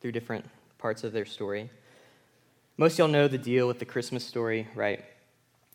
through 0.00 0.12
different 0.12 0.44
parts 0.78 1.02
of 1.02 1.12
their 1.12 1.26
story. 1.26 1.68
Most 2.76 2.98
y'all 2.98 3.08
know 3.08 3.26
the 3.26 3.38
deal 3.38 3.66
with 3.66 3.80
the 3.80 3.84
Christmas 3.84 4.24
story, 4.24 4.68
right? 4.76 5.04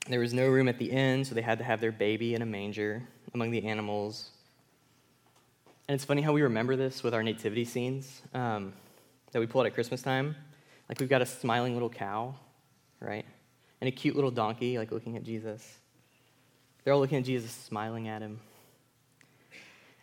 There 0.07 0.21
was 0.21 0.33
no 0.33 0.47
room 0.47 0.69
at 0.69 0.79
the 0.79 0.91
inn, 0.91 1.25
so 1.25 1.35
they 1.35 1.41
had 1.41 1.57
to 1.57 1.63
have 1.65 1.81
their 1.81 1.91
baby 1.91 2.35
in 2.35 2.41
a 2.41 2.45
manger 2.45 3.03
among 3.33 3.51
the 3.51 3.65
animals. 3.65 4.29
And 5.87 5.95
it's 5.95 6.05
funny 6.05 6.21
how 6.21 6.33
we 6.33 6.41
remember 6.41 6.75
this 6.75 7.03
with 7.03 7.13
our 7.13 7.23
nativity 7.23 7.65
scenes 7.65 8.21
um, 8.33 8.73
that 9.31 9.39
we 9.39 9.47
pull 9.47 9.61
out 9.61 9.67
at 9.67 9.73
Christmas 9.73 10.01
time. 10.01 10.35
Like 10.89 10.99
we've 10.99 11.09
got 11.09 11.21
a 11.21 11.25
smiling 11.25 11.73
little 11.73 11.89
cow, 11.89 12.35
right? 12.99 13.25
and 13.83 13.89
a 13.89 13.91
cute 13.91 14.15
little 14.15 14.31
donkey, 14.31 14.77
like 14.77 14.93
looking 14.93 15.17
at 15.17 15.23
Jesus. 15.23 15.79
They're 16.83 16.93
all 16.93 17.01
looking 17.01 17.17
at 17.17 17.25
Jesus, 17.25 17.51
smiling 17.51 18.07
at 18.07 18.21
him. 18.21 18.39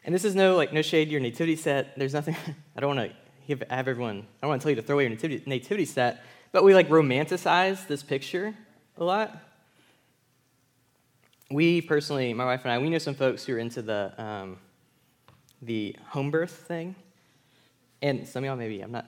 And 0.05 0.15
this 0.15 0.23
is 0.23 0.35
no 0.35 0.55
like 0.55 0.71
no 0.71 0.83
shade 0.83 1.07
to 1.07 1.13
your 1.13 1.21
nativity 1.23 1.57
set. 1.57 1.99
There's 1.99 2.13
nothing. 2.13 2.37
I 2.77 2.81
don't 2.81 2.95
want 2.95 3.11
to 3.11 3.17
have 3.49 3.63
everyone. 3.71 4.19
I 4.19 4.23
don't 4.43 4.51
want 4.51 4.61
to 4.61 4.65
tell 4.65 4.71
you 4.71 4.77
to 4.77 4.83
throw 4.83 4.97
away 4.97 5.05
your 5.05 5.11
nativity, 5.11 5.43
nativity 5.47 5.87
set. 5.87 6.23
But 6.53 6.63
we 6.63 6.75
like 6.75 6.91
romanticize 6.91 7.87
this 7.87 8.03
picture 8.03 8.55
a 8.99 9.05
lot. 9.05 9.35
We 11.51 11.81
personally, 11.81 12.35
my 12.35 12.45
wife 12.45 12.61
and 12.65 12.73
I, 12.73 12.79
we 12.81 12.91
know 12.91 12.99
some 12.99 13.15
folks 13.15 13.47
who 13.47 13.55
are 13.55 13.59
into 13.59 13.81
the 13.81 14.13
um, 14.23 14.59
the 15.63 15.97
home 16.09 16.31
birth 16.31 16.53
thing, 16.53 16.95
and 18.03 18.27
some 18.27 18.45
of 18.45 18.49
y'all 18.49 18.57
maybe 18.57 18.81
I'm 18.81 18.93
not. 18.93 19.07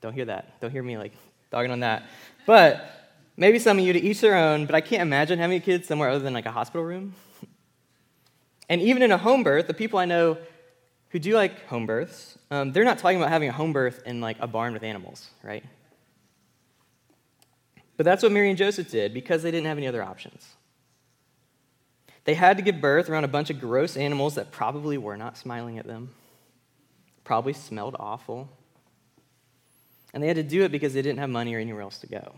Don't 0.00 0.12
hear 0.12 0.26
that. 0.26 0.60
Don't 0.60 0.70
hear 0.70 0.82
me 0.82 0.96
like 0.98 1.12
dogging 1.50 1.70
on 1.70 1.80
that. 1.80 2.04
But 2.46 2.84
maybe 3.36 3.58
some 3.58 3.78
of 3.78 3.84
you 3.84 3.92
to 3.92 4.00
each 4.00 4.20
their 4.20 4.36
own. 4.36 4.66
But 4.66 4.74
I 4.74 4.80
can't 4.80 5.02
imagine 5.02 5.38
having 5.38 5.56
a 5.58 5.60
kid 5.60 5.84
somewhere 5.84 6.08
other 6.08 6.24
than 6.24 6.32
like 6.32 6.46
a 6.46 6.52
hospital 6.52 6.84
room. 6.84 7.14
And 8.68 8.80
even 8.80 9.02
in 9.02 9.10
a 9.10 9.18
home 9.18 9.42
birth, 9.42 9.66
the 9.66 9.74
people 9.74 9.98
I 9.98 10.04
know 10.04 10.38
who 11.08 11.18
do 11.18 11.34
like 11.34 11.66
home 11.66 11.86
births, 11.86 12.38
um, 12.50 12.72
they're 12.72 12.84
not 12.84 12.98
talking 12.98 13.18
about 13.18 13.30
having 13.30 13.48
a 13.48 13.52
home 13.52 13.72
birth 13.72 14.02
in 14.06 14.20
like 14.20 14.36
a 14.40 14.46
barn 14.46 14.72
with 14.72 14.84
animals, 14.84 15.28
right? 15.42 15.64
But 17.96 18.04
that's 18.04 18.22
what 18.22 18.32
Mary 18.32 18.48
and 18.48 18.56
Joseph 18.56 18.90
did 18.90 19.12
because 19.12 19.42
they 19.42 19.50
didn't 19.50 19.66
have 19.66 19.76
any 19.76 19.88
other 19.88 20.02
options. 20.02 20.54
They 22.24 22.34
had 22.34 22.56
to 22.58 22.62
give 22.62 22.80
birth 22.80 23.08
around 23.08 23.24
a 23.24 23.28
bunch 23.28 23.50
of 23.50 23.60
gross 23.60 23.96
animals 23.96 24.34
that 24.34 24.52
probably 24.52 24.98
were 24.98 25.16
not 25.16 25.36
smiling 25.36 25.78
at 25.78 25.86
them, 25.86 26.10
probably 27.24 27.52
smelled 27.52 27.96
awful. 27.98 28.48
And 30.12 30.22
they 30.22 30.26
had 30.26 30.36
to 30.36 30.42
do 30.42 30.62
it 30.64 30.72
because 30.72 30.92
they 30.92 31.02
didn't 31.02 31.18
have 31.20 31.30
money 31.30 31.54
or 31.54 31.58
anywhere 31.58 31.82
else 31.82 31.98
to 31.98 32.06
go. 32.06 32.34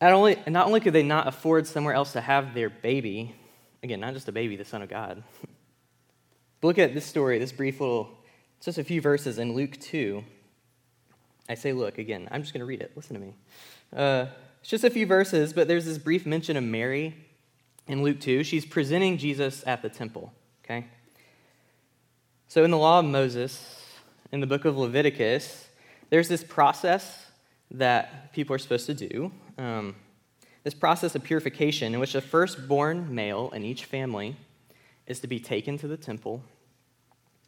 Not 0.00 0.12
only, 0.12 0.38
not 0.46 0.66
only 0.66 0.80
could 0.80 0.92
they 0.92 1.02
not 1.02 1.26
afford 1.26 1.66
somewhere 1.66 1.94
else 1.94 2.12
to 2.12 2.20
have 2.20 2.54
their 2.54 2.70
baby, 2.70 3.34
again, 3.82 3.98
not 3.98 4.14
just 4.14 4.28
a 4.28 4.32
baby, 4.32 4.54
the 4.54 4.64
Son 4.64 4.82
of 4.82 4.88
God, 4.88 5.24
but 6.60 6.66
look 6.68 6.78
at 6.78 6.94
this 6.94 7.04
story, 7.04 7.38
this 7.38 7.50
brief 7.50 7.80
little, 7.80 8.08
just 8.60 8.78
a 8.78 8.84
few 8.84 9.00
verses 9.00 9.38
in 9.38 9.54
Luke 9.54 9.78
2. 9.80 10.22
I 11.48 11.54
say, 11.54 11.72
look, 11.72 11.98
again, 11.98 12.28
I'm 12.30 12.42
just 12.42 12.52
going 12.52 12.60
to 12.60 12.66
read 12.66 12.80
it. 12.80 12.92
Listen 12.94 13.14
to 13.14 13.20
me. 13.20 13.34
Uh, 13.96 14.26
it's 14.60 14.70
just 14.70 14.84
a 14.84 14.90
few 14.90 15.06
verses, 15.06 15.52
but 15.52 15.68
there's 15.68 15.86
this 15.86 15.98
brief 15.98 16.26
mention 16.26 16.56
of 16.56 16.64
Mary 16.64 17.14
in 17.86 18.02
Luke 18.02 18.20
2. 18.20 18.44
She's 18.44 18.66
presenting 18.66 19.18
Jesus 19.18 19.64
at 19.66 19.82
the 19.82 19.88
temple, 19.88 20.32
okay? 20.64 20.86
So 22.48 22.64
in 22.64 22.70
the 22.70 22.78
law 22.78 22.98
of 22.98 23.04
Moses, 23.04 23.84
in 24.32 24.40
the 24.40 24.46
book 24.46 24.64
of 24.64 24.76
Leviticus, 24.76 25.68
there's 26.10 26.28
this 26.28 26.44
process 26.44 27.26
that 27.70 28.32
people 28.32 28.54
are 28.54 28.58
supposed 28.58 28.86
to 28.86 28.94
do. 28.94 29.32
Um, 29.58 29.94
this 30.64 30.74
process 30.74 31.14
of 31.14 31.22
purification, 31.22 31.94
in 31.94 32.00
which 32.00 32.12
the 32.12 32.20
firstborn 32.20 33.14
male 33.14 33.50
in 33.54 33.64
each 33.64 33.84
family 33.84 34.36
is 35.06 35.20
to 35.20 35.26
be 35.26 35.40
taken 35.40 35.78
to 35.78 35.88
the 35.88 35.96
temple, 35.96 36.42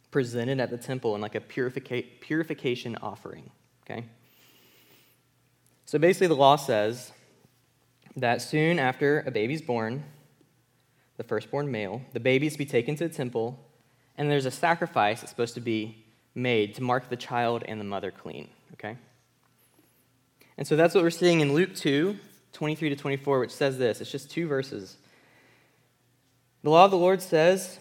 presented 0.09 0.59
at 0.59 0.69
the 0.69 0.77
temple 0.77 1.15
in 1.15 1.21
like 1.21 1.35
a 1.35 1.39
purifica- 1.39 2.05
purification 2.19 2.97
offering. 3.01 3.49
Okay? 3.83 4.05
So 5.85 5.99
basically, 5.99 6.27
the 6.27 6.35
law 6.35 6.55
says 6.55 7.11
that 8.15 8.41
soon 8.41 8.79
after 8.79 9.21
a 9.21 9.31
baby's 9.31 9.61
born, 9.61 10.03
the 11.17 11.23
firstborn 11.23 11.69
male, 11.71 12.01
the 12.13 12.19
baby 12.19 12.47
is 12.47 12.53
to 12.53 12.59
be 12.59 12.65
taken 12.65 12.95
to 12.95 13.07
the 13.07 13.13
temple, 13.13 13.59
and 14.17 14.29
there's 14.29 14.45
a 14.45 14.51
sacrifice 14.51 15.21
that's 15.21 15.31
supposed 15.31 15.55
to 15.55 15.61
be 15.61 16.03
made 16.33 16.75
to 16.75 16.83
mark 16.83 17.09
the 17.09 17.15
child 17.15 17.63
and 17.67 17.79
the 17.79 17.85
mother 17.85 18.11
clean. 18.11 18.47
Okay? 18.73 18.97
And 20.57 20.67
so 20.67 20.75
that's 20.75 20.93
what 20.93 21.03
we're 21.03 21.09
seeing 21.09 21.41
in 21.41 21.53
Luke 21.53 21.75
2, 21.75 22.17
23 22.53 22.89
to 22.89 22.95
24, 22.95 23.39
which 23.39 23.51
says 23.51 23.77
this. 23.77 24.01
It's 24.01 24.11
just 24.11 24.29
two 24.29 24.47
verses. 24.47 24.97
The 26.63 26.69
law 26.69 26.85
of 26.85 26.91
the 26.91 26.97
Lord 26.97 27.21
says, 27.21 27.79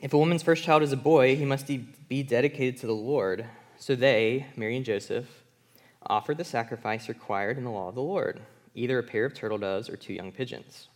if 0.00 0.12
a 0.12 0.18
woman's 0.18 0.42
first 0.42 0.62
child 0.64 0.82
is 0.82 0.92
a 0.92 0.96
boy, 0.96 1.36
he 1.36 1.44
must 1.44 1.66
be 1.66 2.22
dedicated 2.22 2.78
to 2.78 2.86
the 2.86 2.94
Lord. 2.94 3.46
So 3.78 3.94
they, 3.94 4.46
Mary 4.56 4.76
and 4.76 4.84
Joseph, 4.84 5.26
offered 6.06 6.38
the 6.38 6.44
sacrifice 6.44 7.08
required 7.08 7.58
in 7.58 7.64
the 7.64 7.70
law 7.70 7.88
of 7.88 7.94
the 7.94 8.02
Lord, 8.02 8.40
either 8.74 8.98
a 8.98 9.02
pair 9.02 9.24
of 9.24 9.34
turtle 9.34 9.58
doves 9.58 9.88
or 9.88 9.96
two 9.96 10.14
young 10.14 10.32
pigeons. 10.32 10.88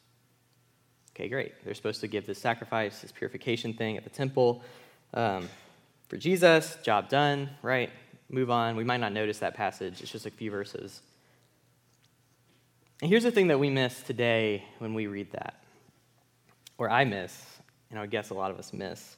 Okay, 1.14 1.28
great. 1.28 1.52
They're 1.64 1.74
supposed 1.74 2.00
to 2.00 2.08
give 2.08 2.26
this 2.26 2.38
sacrifice, 2.38 3.00
this 3.00 3.12
purification 3.12 3.74
thing 3.74 3.96
at 3.96 4.04
the 4.04 4.10
temple 4.10 4.62
um, 5.12 5.48
for 6.08 6.16
Jesus. 6.16 6.76
Job 6.82 7.08
done, 7.08 7.50
right? 7.62 7.90
move 8.28 8.50
on. 8.50 8.76
We 8.76 8.84
might 8.84 9.00
not 9.00 9.12
notice 9.12 9.38
that 9.38 9.54
passage, 9.54 10.00
it's 10.00 10.10
just 10.10 10.26
a 10.26 10.30
few 10.30 10.50
verses. 10.50 11.00
And 13.00 13.10
here's 13.10 13.24
the 13.24 13.30
thing 13.30 13.48
that 13.48 13.58
we 13.58 13.70
miss 13.70 14.02
today 14.02 14.64
when 14.78 14.94
we 14.94 15.06
read 15.06 15.30
that, 15.32 15.62
or 16.78 16.90
I 16.90 17.04
miss, 17.04 17.44
and 17.90 17.98
I 17.98 18.06
guess 18.06 18.30
a 18.30 18.34
lot 18.34 18.50
of 18.50 18.58
us 18.58 18.72
miss. 18.72 19.16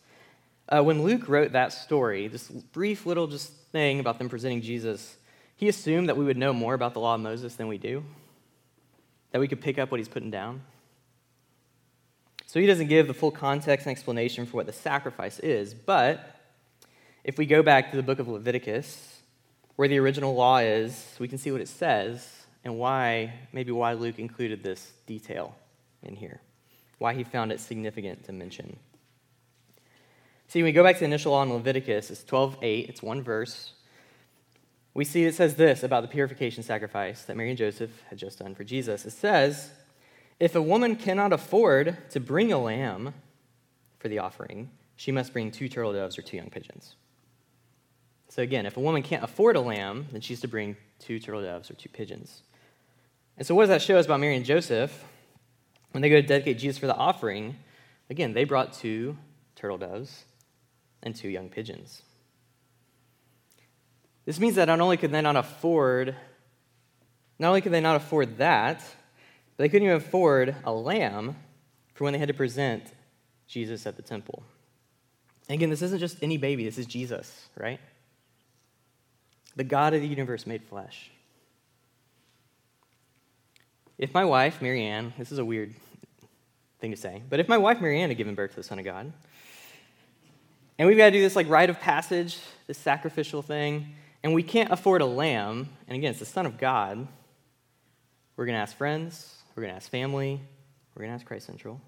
Uh, 0.68 0.82
when 0.82 1.02
Luke 1.02 1.28
wrote 1.28 1.52
that 1.52 1.72
story, 1.72 2.26
this 2.26 2.48
brief 2.48 3.06
little 3.06 3.26
just 3.26 3.52
thing 3.70 4.00
about 4.00 4.18
them 4.18 4.28
presenting 4.28 4.60
Jesus, 4.60 5.16
he 5.56 5.68
assumed 5.68 6.08
that 6.08 6.16
we 6.16 6.24
would 6.24 6.36
know 6.36 6.52
more 6.52 6.74
about 6.74 6.94
the 6.94 7.00
law 7.00 7.14
of 7.14 7.20
Moses 7.20 7.56
than 7.56 7.66
we 7.66 7.78
do, 7.78 8.04
that 9.32 9.40
we 9.40 9.48
could 9.48 9.60
pick 9.60 9.78
up 9.78 9.90
what 9.90 9.98
he's 9.98 10.08
putting 10.08 10.30
down. 10.30 10.62
So 12.46 12.60
he 12.60 12.66
doesn't 12.66 12.86
give 12.86 13.08
the 13.08 13.14
full 13.14 13.32
context 13.32 13.86
and 13.86 13.90
explanation 13.90 14.46
for 14.46 14.58
what 14.58 14.66
the 14.66 14.72
sacrifice 14.72 15.38
is, 15.40 15.74
but 15.74 16.36
if 17.24 17.38
we 17.38 17.46
go 17.46 17.62
back 17.62 17.90
to 17.90 17.96
the 17.96 18.02
book 18.02 18.20
of 18.20 18.28
Leviticus, 18.28 19.20
where 19.74 19.88
the 19.88 19.98
original 19.98 20.34
law 20.34 20.58
is, 20.58 21.16
we 21.18 21.28
can 21.28 21.38
see 21.38 21.50
what 21.50 21.60
it 21.60 21.68
says 21.68 22.46
and 22.64 22.78
why, 22.78 23.32
maybe 23.52 23.72
why 23.72 23.94
Luke 23.94 24.18
included 24.18 24.62
this 24.62 24.92
detail 25.06 25.54
in 26.02 26.16
here, 26.16 26.40
why 26.98 27.14
he 27.14 27.24
found 27.24 27.50
it 27.50 27.60
significant 27.60 28.24
to 28.24 28.32
mention. 28.32 28.76
See, 30.48 30.60
when 30.60 30.66
we 30.66 30.72
go 30.72 30.84
back 30.84 30.96
to 30.96 31.00
the 31.00 31.06
initial 31.06 31.32
law 31.32 31.42
in 31.42 31.52
Leviticus, 31.52 32.10
it's 32.10 32.22
12:8, 32.22 32.88
it's 32.88 33.02
one 33.02 33.22
verse. 33.22 33.72
We 34.96 35.04
see 35.04 35.26
it 35.26 35.34
says 35.34 35.56
this 35.56 35.82
about 35.82 36.00
the 36.00 36.08
purification 36.08 36.62
sacrifice 36.62 37.24
that 37.24 37.36
Mary 37.36 37.50
and 37.50 37.58
Joseph 37.58 37.90
had 38.08 38.16
just 38.16 38.38
done 38.38 38.54
for 38.54 38.64
Jesus. 38.64 39.04
It 39.04 39.10
says, 39.10 39.70
if 40.40 40.54
a 40.54 40.62
woman 40.62 40.96
cannot 40.96 41.34
afford 41.34 41.98
to 42.12 42.18
bring 42.18 42.50
a 42.50 42.58
lamb 42.58 43.12
for 43.98 44.08
the 44.08 44.20
offering, 44.20 44.70
she 44.96 45.12
must 45.12 45.34
bring 45.34 45.50
two 45.50 45.68
turtle 45.68 45.92
doves 45.92 46.18
or 46.18 46.22
two 46.22 46.38
young 46.38 46.48
pigeons. 46.48 46.94
So 48.30 48.40
again, 48.40 48.64
if 48.64 48.78
a 48.78 48.80
woman 48.80 49.02
can't 49.02 49.22
afford 49.22 49.56
a 49.56 49.60
lamb, 49.60 50.06
then 50.12 50.22
she's 50.22 50.40
to 50.40 50.48
bring 50.48 50.78
two 50.98 51.20
turtle 51.20 51.42
doves 51.42 51.70
or 51.70 51.74
two 51.74 51.90
pigeons. 51.90 52.40
And 53.36 53.46
so, 53.46 53.54
what 53.54 53.64
does 53.64 53.68
that 53.68 53.82
show 53.82 53.98
us 53.98 54.06
about 54.06 54.20
Mary 54.20 54.34
and 54.34 54.46
Joseph? 54.46 55.04
When 55.90 56.00
they 56.00 56.08
go 56.08 56.22
to 56.22 56.26
dedicate 56.26 56.58
Jesus 56.58 56.78
for 56.78 56.86
the 56.86 56.96
offering, 56.96 57.56
again, 58.08 58.32
they 58.32 58.44
brought 58.44 58.72
two 58.72 59.18
turtle 59.56 59.76
doves 59.76 60.24
and 61.02 61.14
two 61.14 61.28
young 61.28 61.50
pigeons. 61.50 62.00
This 64.26 64.38
means 64.38 64.56
that 64.56 64.66
not 64.66 64.80
only 64.80 64.98
could 64.98 65.12
they 65.12 65.22
not 65.22 65.36
afford, 65.36 66.14
not 67.38 67.48
only 67.48 67.62
could 67.62 67.72
they 67.72 67.80
not 67.80 67.96
afford 67.96 68.36
that, 68.38 68.80
but 69.56 69.64
they 69.64 69.68
couldn't 69.70 69.86
even 69.86 69.96
afford 69.96 70.54
a 70.64 70.72
lamb 70.72 71.36
for 71.94 72.04
when 72.04 72.12
they 72.12 72.18
had 72.18 72.28
to 72.28 72.34
present 72.34 72.82
Jesus 73.48 73.86
at 73.86 73.96
the 73.96 74.02
temple. 74.02 74.42
And 75.48 75.54
again, 75.54 75.70
this 75.70 75.80
isn't 75.80 76.00
just 76.00 76.22
any 76.22 76.36
baby, 76.36 76.64
this 76.64 76.76
is 76.76 76.84
Jesus, 76.84 77.48
right? 77.56 77.80
the 79.56 79.64
God 79.64 79.94
of 79.94 80.02
the 80.02 80.06
universe 80.06 80.46
made 80.46 80.62
flesh. 80.62 81.10
If 83.98 84.12
my 84.12 84.24
wife, 84.24 84.60
Marianne, 84.60 85.14
this 85.18 85.32
is 85.32 85.38
a 85.38 85.44
weird 85.44 85.74
thing 86.78 86.90
to 86.90 86.96
say, 86.96 87.22
but 87.28 87.40
if 87.40 87.48
my 87.48 87.56
wife, 87.56 87.80
Marianne, 87.80 88.10
had 88.10 88.18
given 88.18 88.34
birth 88.34 88.50
to 88.50 88.56
the 88.56 88.62
Son 88.62 88.78
of 88.78 88.84
God, 88.84 89.10
and 90.78 90.86
we've 90.86 90.98
got 90.98 91.06
to 91.06 91.10
do 91.10 91.22
this 91.22 91.34
like 91.34 91.48
rite 91.48 91.70
of 91.70 91.80
passage, 91.80 92.38
this 92.66 92.76
sacrificial 92.76 93.40
thing, 93.40 93.94
and 94.22 94.34
we 94.34 94.42
can't 94.42 94.70
afford 94.70 95.02
a 95.02 95.06
lamb, 95.06 95.68
and 95.86 95.96
again, 95.96 96.10
it's 96.10 96.20
the 96.20 96.26
Son 96.26 96.46
of 96.46 96.58
God, 96.58 97.06
we're 98.36 98.46
going 98.46 98.56
to 98.56 98.60
ask 98.60 98.76
friends, 98.76 99.34
we're 99.54 99.62
going 99.62 99.72
to 99.72 99.76
ask 99.76 99.90
family, 99.90 100.40
we're 100.94 101.02
going 101.02 101.10
to 101.10 101.14
ask 101.14 101.26
Christ 101.26 101.46
Central. 101.46 101.80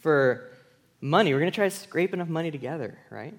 For 0.00 0.50
money, 1.00 1.32
we're 1.32 1.40
going 1.40 1.50
to 1.50 1.54
try 1.54 1.68
to 1.68 1.74
scrape 1.74 2.14
enough 2.14 2.28
money 2.28 2.50
together, 2.50 2.98
right? 3.10 3.34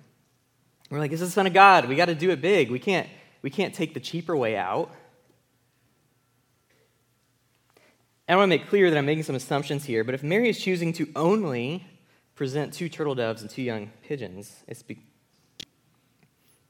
We're 0.90 1.00
like, 1.00 1.12
this 1.12 1.22
is 1.22 1.30
the 1.30 1.34
Son 1.34 1.48
of 1.48 1.54
God. 1.54 1.88
We 1.88 1.96
got 1.96 2.06
to 2.06 2.16
do 2.16 2.30
it 2.30 2.42
big. 2.42 2.70
We 2.70 2.80
can't 2.80 3.08
we 3.42 3.50
can't 3.52 3.76
take 3.76 3.94
the 3.94 4.00
cheaper 4.00 4.36
way 4.36 4.58
out. 4.58 4.92
I 8.28 8.36
want 8.36 8.46
to 8.46 8.58
make 8.58 8.68
clear 8.70 8.90
that 8.90 8.98
I'm 8.98 9.06
making 9.06 9.24
some 9.24 9.36
assumptions 9.36 9.86
here, 9.86 10.04
but 10.04 10.16
if 10.16 10.24
Mary 10.24 10.50
is 10.50 10.60
choosing 10.60 10.94
to 10.94 11.08
only 11.16 11.86
present 12.34 12.74
two 12.74 12.90
turtle 12.90 13.14
doves 13.14 13.44
and 13.44 13.52
two 13.52 13.62
young 13.62 13.92
pigeons, 14.02 14.64
it's 14.68 14.84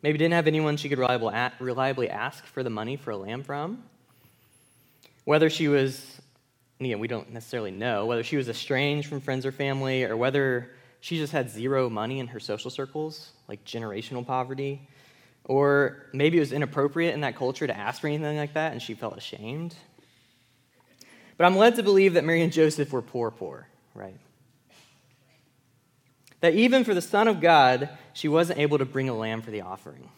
maybe 0.06 0.20
didn't 0.20 0.36
have 0.36 0.46
anyone 0.46 0.78
she 0.78 0.88
could 0.88 1.00
reliably 1.00 2.10
ask 2.12 2.46
for 2.46 2.62
the 2.62 2.70
money 2.70 2.96
for 2.96 3.10
a 3.10 3.18
lamb 3.18 3.41
from. 3.41 3.84
Whether 5.24 5.50
she 5.50 5.68
was, 5.68 6.22
again, 6.80 7.00
we 7.00 7.08
don't 7.08 7.34
necessarily 7.34 7.72
know, 7.72 8.06
whether 8.06 8.22
she 8.22 8.38
was 8.38 8.48
estranged 8.48 9.10
from 9.10 9.20
friends 9.20 9.48
or 9.48 9.52
family, 9.52 10.04
or 10.04 10.15
whether 10.15 10.70
she 11.00 11.18
just 11.18 11.34
had 11.34 11.50
zero 11.50 11.89
money 11.89 12.20
in 12.20 12.28
her 12.28 12.39
social 12.39 12.70
circles, 12.70 13.32
like 13.48 13.65
generational 13.65 14.24
poverty, 14.24 14.88
or 15.46 16.06
maybe 16.13 16.38
it 16.38 16.41
was 16.41 16.54
inappropriate 16.54 17.15
in 17.15 17.22
that 17.22 17.36
culture 17.36 17.65
to 17.65 17.76
ask 17.76 18.00
for 18.00 18.06
anything 18.06 18.38
like 18.38 18.54
that 18.54 18.74
and 18.74 18.84
she 18.84 18.94
felt 18.94 19.18
ashamed. 19.18 19.74
But 21.36 21.46
I'm 21.46 21.58
led 21.58 21.78
to 21.78 21.84
believe 21.84 22.13
that 22.13 22.24
Mary 22.24 22.44
and 22.44 22.54
Joseph 22.54 22.94
were 22.94 23.02
poor, 23.02 23.32
poor, 23.32 23.68
right? 23.96 24.18
That 26.45 26.53
even 26.53 26.84
for 26.84 26.93
the 26.93 27.01
Son 27.01 27.27
of 27.27 27.41
God, 27.41 27.89
she 28.13 28.27
wasn't 28.27 28.60
able 28.60 28.77
to 28.77 28.86
bring 28.86 29.10
a 29.10 29.15
lamb 29.15 29.41
for 29.41 29.49
the 29.49 29.62
offering. 29.62 30.10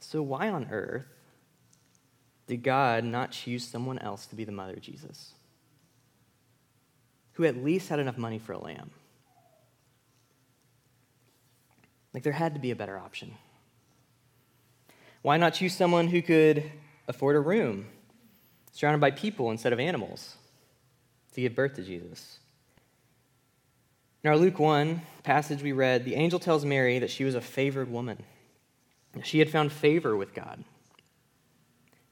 So, 0.00 0.22
why 0.22 0.48
on 0.48 0.68
earth 0.70 1.04
did 2.46 2.62
God 2.62 3.04
not 3.04 3.32
choose 3.32 3.68
someone 3.68 3.98
else 3.98 4.24
to 4.28 4.34
be 4.34 4.44
the 4.44 4.52
mother 4.52 4.72
of 4.72 4.80
Jesus? 4.80 5.34
Who 7.32 7.44
at 7.44 7.62
least 7.62 7.90
had 7.90 7.98
enough 7.98 8.16
money 8.16 8.38
for 8.38 8.54
a 8.54 8.58
lamb? 8.58 8.90
Like, 12.14 12.22
there 12.22 12.32
had 12.32 12.54
to 12.54 12.60
be 12.60 12.70
a 12.70 12.76
better 12.76 12.96
option. 12.96 13.34
Why 15.20 15.36
not 15.36 15.52
choose 15.52 15.76
someone 15.76 16.08
who 16.08 16.22
could 16.22 16.72
afford 17.08 17.36
a 17.36 17.40
room 17.40 17.88
surrounded 18.72 19.02
by 19.02 19.10
people 19.10 19.50
instead 19.50 19.74
of 19.74 19.80
animals 19.80 20.34
to 21.34 21.42
give 21.42 21.54
birth 21.54 21.74
to 21.74 21.82
Jesus? 21.82 22.38
In 24.24 24.30
our 24.30 24.38
Luke 24.38 24.58
1 24.58 25.02
passage 25.22 25.62
we 25.62 25.72
read, 25.72 26.06
the 26.06 26.14
angel 26.14 26.38
tells 26.38 26.64
Mary 26.64 26.98
that 26.98 27.10
she 27.10 27.24
was 27.24 27.34
a 27.34 27.42
favored 27.42 27.90
woman. 27.90 28.22
She 29.22 29.38
had 29.38 29.50
found 29.50 29.70
favor 29.70 30.16
with 30.16 30.32
God. 30.32 30.64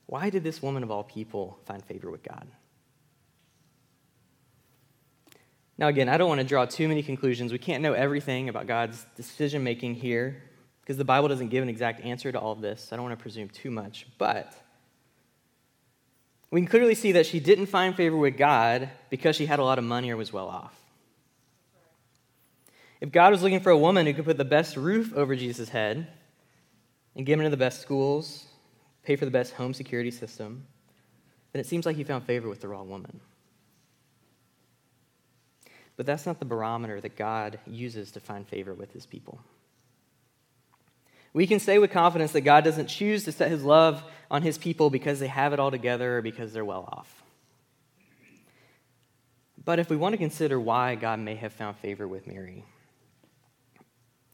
Why 0.04 0.28
did 0.28 0.44
this 0.44 0.62
woman 0.62 0.82
of 0.82 0.90
all 0.90 1.04
people 1.04 1.58
find 1.64 1.82
favor 1.82 2.10
with 2.10 2.22
God? 2.22 2.46
Now, 5.78 5.88
again, 5.88 6.10
I 6.10 6.18
don't 6.18 6.28
want 6.28 6.42
to 6.42 6.46
draw 6.46 6.66
too 6.66 6.86
many 6.86 7.02
conclusions. 7.02 7.50
We 7.50 7.58
can't 7.58 7.82
know 7.82 7.94
everything 7.94 8.50
about 8.50 8.66
God's 8.66 9.06
decision 9.16 9.64
making 9.64 9.94
here 9.94 10.42
because 10.82 10.98
the 10.98 11.04
Bible 11.04 11.28
doesn't 11.28 11.48
give 11.48 11.62
an 11.62 11.70
exact 11.70 12.04
answer 12.04 12.30
to 12.30 12.38
all 12.38 12.52
of 12.52 12.60
this. 12.60 12.90
I 12.92 12.96
don't 12.96 13.06
want 13.06 13.18
to 13.18 13.22
presume 13.22 13.48
too 13.48 13.70
much. 13.70 14.06
But 14.18 14.54
we 16.50 16.60
can 16.60 16.68
clearly 16.68 16.94
see 16.94 17.12
that 17.12 17.24
she 17.24 17.40
didn't 17.40 17.66
find 17.66 17.96
favor 17.96 18.18
with 18.18 18.36
God 18.36 18.90
because 19.08 19.34
she 19.34 19.46
had 19.46 19.60
a 19.60 19.64
lot 19.64 19.78
of 19.78 19.84
money 19.84 20.10
or 20.10 20.18
was 20.18 20.30
well 20.30 20.48
off. 20.48 20.81
If 23.02 23.10
God 23.10 23.32
was 23.32 23.42
looking 23.42 23.58
for 23.58 23.70
a 23.70 23.76
woman 23.76 24.06
who 24.06 24.14
could 24.14 24.26
put 24.26 24.36
the 24.36 24.44
best 24.44 24.76
roof 24.76 25.12
over 25.16 25.34
Jesus' 25.34 25.68
head 25.68 26.06
and 27.16 27.26
get 27.26 27.32
him 27.32 27.40
into 27.40 27.50
the 27.50 27.56
best 27.56 27.82
schools, 27.82 28.46
pay 29.02 29.16
for 29.16 29.24
the 29.24 29.30
best 29.32 29.54
home 29.54 29.74
security 29.74 30.12
system, 30.12 30.64
then 31.50 31.58
it 31.58 31.66
seems 31.66 31.84
like 31.84 31.96
he 31.96 32.04
found 32.04 32.22
favor 32.22 32.48
with 32.48 32.60
the 32.60 32.68
wrong 32.68 32.88
woman. 32.88 33.18
But 35.96 36.06
that's 36.06 36.26
not 36.26 36.38
the 36.38 36.44
barometer 36.44 37.00
that 37.00 37.16
God 37.16 37.58
uses 37.66 38.12
to 38.12 38.20
find 38.20 38.46
favor 38.46 38.72
with 38.72 38.92
his 38.92 39.04
people. 39.04 39.40
We 41.32 41.48
can 41.48 41.58
say 41.58 41.78
with 41.78 41.90
confidence 41.90 42.30
that 42.32 42.42
God 42.42 42.62
doesn't 42.62 42.86
choose 42.86 43.24
to 43.24 43.32
set 43.32 43.50
his 43.50 43.64
love 43.64 44.04
on 44.30 44.42
his 44.42 44.58
people 44.58 44.90
because 44.90 45.18
they 45.18 45.26
have 45.26 45.52
it 45.52 45.58
all 45.58 45.72
together 45.72 46.18
or 46.18 46.22
because 46.22 46.52
they're 46.52 46.64
well 46.64 46.88
off. 46.92 47.24
But 49.64 49.80
if 49.80 49.90
we 49.90 49.96
want 49.96 50.12
to 50.12 50.18
consider 50.18 50.60
why 50.60 50.94
God 50.94 51.18
may 51.18 51.34
have 51.34 51.52
found 51.52 51.76
favor 51.78 52.06
with 52.06 52.28
Mary, 52.28 52.64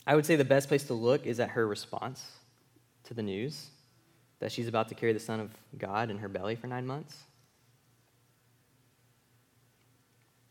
I 0.09 0.15
would 0.15 0.25
say 0.25 0.37
the 0.37 0.45
best 0.45 0.69
place 0.69 0.85
to 0.85 0.95
look 0.95 1.27
is 1.27 1.39
at 1.39 1.51
her 1.51 1.69
response 1.69 2.25
to 3.05 3.13
the 3.13 3.23
news 3.23 3.67
that 4.41 4.51
she's 4.51 4.67
about 4.67 4.89
to 4.89 4.95
carry 4.95 5.13
the 5.13 5.21
Son 5.21 5.39
of 5.39 5.51
God 5.77 6.11
in 6.11 6.17
her 6.17 6.31
belly 6.31 6.57
for 6.57 6.67
nine 6.67 6.87
months. 6.87 7.15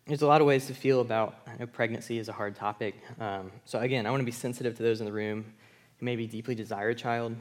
There's 0.06 0.22
a 0.22 0.28
lot 0.28 0.42
of 0.42 0.48
ways 0.48 0.68
to 0.68 0.76
feel 0.76 1.02
about 1.02 1.40
pregnancy 1.74 2.20
is 2.20 2.30
a 2.30 2.34
hard 2.34 2.56
topic. 2.56 3.02
Um, 3.20 3.52
so, 3.66 3.80
again, 3.80 4.06
I 4.06 4.12
want 4.12 4.22
to 4.22 4.26
be 4.26 4.32
sensitive 4.32 4.78
to 4.78 4.84
those 4.84 5.00
in 5.00 5.08
the 5.08 5.12
room 5.12 5.44
who 5.98 6.06
maybe 6.06 6.28
deeply 6.28 6.54
desire 6.54 6.90
a 6.90 6.96
child 6.96 7.36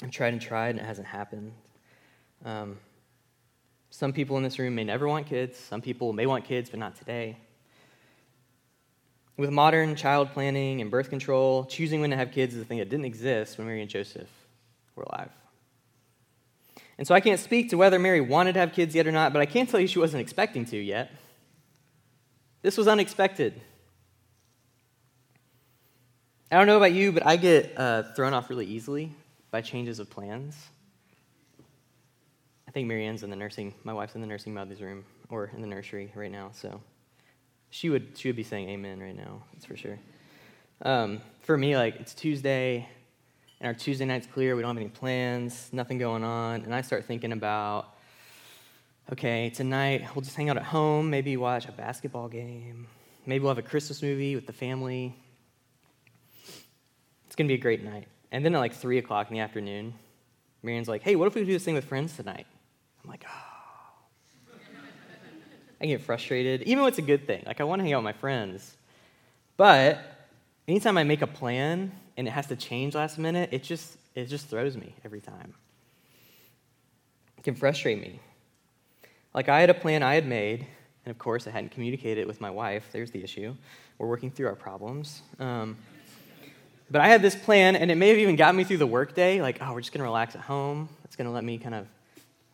and 0.00 0.12
tried 0.12 0.34
and 0.34 0.40
tried 0.40 0.70
and 0.70 0.78
it 0.78 0.86
hasn't 0.86 1.08
happened. 1.08 1.52
Um, 2.44 2.78
some 3.90 4.12
people 4.12 4.36
in 4.36 4.44
this 4.44 4.60
room 4.60 4.76
may 4.76 4.84
never 4.84 5.08
want 5.08 5.26
kids. 5.26 5.58
Some 5.58 5.80
people 5.80 6.12
may 6.12 6.26
want 6.26 6.44
kids, 6.44 6.70
but 6.70 6.78
not 6.78 6.94
today. 6.94 7.36
With 9.36 9.50
modern 9.50 9.96
child 9.96 10.30
planning 10.32 10.80
and 10.80 10.90
birth 10.90 11.08
control, 11.08 11.64
choosing 11.64 12.00
when 12.00 12.10
to 12.10 12.16
have 12.16 12.32
kids 12.32 12.54
is 12.54 12.62
a 12.62 12.64
thing 12.64 12.78
that 12.78 12.88
didn't 12.88 13.06
exist 13.06 13.58
when 13.58 13.66
Mary 13.66 13.80
and 13.80 13.90
Joseph 13.90 14.28
were 14.94 15.04
alive. 15.04 15.30
And 16.98 17.06
so 17.06 17.14
I 17.14 17.20
can't 17.20 17.40
speak 17.40 17.70
to 17.70 17.76
whether 17.76 17.98
Mary 17.98 18.20
wanted 18.20 18.52
to 18.52 18.60
have 18.60 18.72
kids 18.72 18.94
yet 18.94 19.06
or 19.06 19.12
not, 19.12 19.32
but 19.32 19.40
I 19.40 19.46
can 19.46 19.66
tell 19.66 19.80
you 19.80 19.86
she 19.86 19.98
wasn't 19.98 20.20
expecting 20.20 20.64
to 20.66 20.76
yet. 20.76 21.10
This 22.60 22.76
was 22.76 22.86
unexpected. 22.86 23.60
I 26.50 26.58
don't 26.58 26.66
know 26.66 26.76
about 26.76 26.92
you, 26.92 27.12
but 27.12 27.26
I 27.26 27.36
get 27.36 27.72
uh, 27.78 28.02
thrown 28.14 28.34
off 28.34 28.50
really 28.50 28.66
easily 28.66 29.10
by 29.50 29.62
changes 29.62 29.98
of 29.98 30.10
plans. 30.10 30.54
I 32.68 32.70
think 32.70 32.86
Marianne's 32.86 33.22
in 33.22 33.30
the 33.30 33.36
nursing, 33.36 33.74
my 33.84 33.92
wife's 33.92 34.14
in 34.14 34.20
the 34.20 34.26
nursing 34.26 34.54
mother's 34.54 34.80
room 34.80 35.04
or 35.28 35.50
in 35.54 35.62
the 35.62 35.66
nursery 35.66 36.12
right 36.14 36.30
now, 36.30 36.50
so 36.52 36.80
she 37.72 37.88
would, 37.88 38.18
she 38.18 38.28
would 38.28 38.36
be 38.36 38.42
saying 38.42 38.68
amen 38.68 39.00
right 39.00 39.16
now, 39.16 39.42
that's 39.54 39.64
for 39.64 39.78
sure. 39.78 39.98
Um, 40.82 41.22
for 41.40 41.56
me, 41.56 41.74
like, 41.74 41.96
it's 41.96 42.12
Tuesday, 42.12 42.86
and 43.60 43.66
our 43.66 43.72
Tuesday 43.72 44.04
night's 44.04 44.26
clear, 44.26 44.54
we 44.54 44.60
don't 44.60 44.76
have 44.76 44.82
any 44.82 44.90
plans, 44.90 45.70
nothing 45.72 45.96
going 45.96 46.22
on, 46.22 46.64
and 46.64 46.74
I 46.74 46.82
start 46.82 47.06
thinking 47.06 47.32
about, 47.32 47.94
okay, 49.10 49.48
tonight 49.48 50.06
we'll 50.14 50.22
just 50.22 50.36
hang 50.36 50.50
out 50.50 50.58
at 50.58 50.64
home, 50.64 51.08
maybe 51.08 51.38
watch 51.38 51.66
a 51.66 51.72
basketball 51.72 52.28
game, 52.28 52.88
maybe 53.24 53.42
we'll 53.42 53.54
have 53.54 53.64
a 53.64 53.66
Christmas 53.66 54.02
movie 54.02 54.34
with 54.34 54.46
the 54.46 54.52
family. 54.52 55.16
It's 57.26 57.34
gonna 57.36 57.48
be 57.48 57.54
a 57.54 57.58
great 57.58 57.82
night. 57.82 58.06
And 58.32 58.44
then 58.44 58.54
at 58.54 58.58
like 58.58 58.74
3 58.74 58.98
o'clock 58.98 59.30
in 59.30 59.34
the 59.34 59.40
afternoon, 59.40 59.94
Marianne's 60.62 60.88
like, 60.88 61.02
hey, 61.02 61.16
what 61.16 61.26
if 61.26 61.34
we 61.34 61.42
do 61.42 61.52
this 61.52 61.64
thing 61.64 61.74
with 61.74 61.86
friends 61.86 62.14
tonight? 62.16 62.46
I'm 63.02 63.08
like, 63.08 63.24
oh. 63.26 63.51
I 65.82 65.86
get 65.86 66.00
frustrated, 66.00 66.62
even 66.62 66.84
when 66.84 66.88
it's 66.88 66.98
a 66.98 67.02
good 67.02 67.26
thing. 67.26 67.42
Like, 67.44 67.60
I 67.60 67.64
want 67.64 67.80
to 67.80 67.84
hang 67.84 67.92
out 67.92 67.98
with 67.98 68.04
my 68.04 68.12
friends. 68.12 68.76
But 69.56 69.98
anytime 70.68 70.96
I 70.96 71.02
make 71.02 71.22
a 71.22 71.26
plan 71.26 71.90
and 72.16 72.28
it 72.28 72.30
has 72.30 72.46
to 72.46 72.56
change 72.56 72.94
last 72.94 73.18
minute, 73.18 73.48
it 73.52 73.64
just, 73.64 73.96
it 74.14 74.26
just 74.26 74.46
throws 74.46 74.76
me 74.76 74.94
every 75.04 75.20
time. 75.20 75.54
It 77.36 77.42
can 77.42 77.56
frustrate 77.56 78.00
me. 78.00 78.20
Like, 79.34 79.48
I 79.48 79.60
had 79.60 79.70
a 79.70 79.74
plan 79.74 80.04
I 80.04 80.14
had 80.14 80.26
made, 80.26 80.66
and 81.04 81.10
of 81.10 81.18
course, 81.18 81.48
I 81.48 81.50
hadn't 81.50 81.72
communicated 81.72 82.20
it 82.20 82.26
with 82.28 82.40
my 82.40 82.50
wife. 82.50 82.88
There's 82.92 83.10
the 83.10 83.24
issue. 83.24 83.56
We're 83.98 84.06
working 84.06 84.30
through 84.30 84.46
our 84.46 84.54
problems. 84.54 85.22
Um, 85.40 85.76
but 86.92 87.00
I 87.00 87.08
had 87.08 87.22
this 87.22 87.34
plan, 87.34 87.74
and 87.74 87.90
it 87.90 87.96
may 87.96 88.10
have 88.10 88.18
even 88.18 88.36
got 88.36 88.54
me 88.54 88.62
through 88.62 88.76
the 88.76 88.86
workday. 88.86 89.42
Like, 89.42 89.58
oh, 89.60 89.72
we're 89.72 89.80
just 89.80 89.92
going 89.92 90.00
to 90.00 90.04
relax 90.04 90.36
at 90.36 90.42
home. 90.42 90.88
It's 91.04 91.16
going 91.16 91.26
to 91.26 91.32
let 91.32 91.42
me 91.42 91.58
kind 91.58 91.74
of 91.74 91.86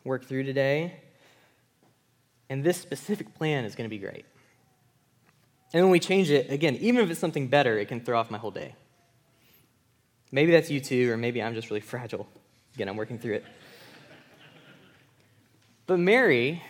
work 0.03 0.25
through 0.25 0.45
today. 0.45 0.95
And 2.49 2.63
this 2.63 2.77
specific 2.77 3.35
plan 3.35 3.65
is 3.65 3.75
going 3.75 3.89
to 3.89 3.95
be 3.95 3.99
great. 3.99 4.25
And 5.73 5.83
when 5.83 5.91
we 5.91 5.99
change 5.99 6.31
it, 6.31 6.51
again, 6.51 6.75
even 6.77 7.03
if 7.03 7.11
it's 7.11 7.19
something 7.19 7.47
better, 7.47 7.77
it 7.77 7.87
can 7.87 8.01
throw 8.01 8.19
off 8.19 8.31
my 8.31 8.39
whole 8.39 8.51
day. 8.51 8.75
Maybe 10.31 10.51
that's 10.51 10.69
you 10.69 10.79
too, 10.79 11.11
or 11.11 11.17
maybe 11.17 11.41
I'm 11.41 11.53
just 11.53 11.69
really 11.69 11.81
fragile. 11.81 12.27
Again, 12.75 12.89
I'm 12.89 12.97
working 12.97 13.19
through 13.19 13.35
it. 13.35 13.45
But 15.85 15.99
Mary 15.99 16.61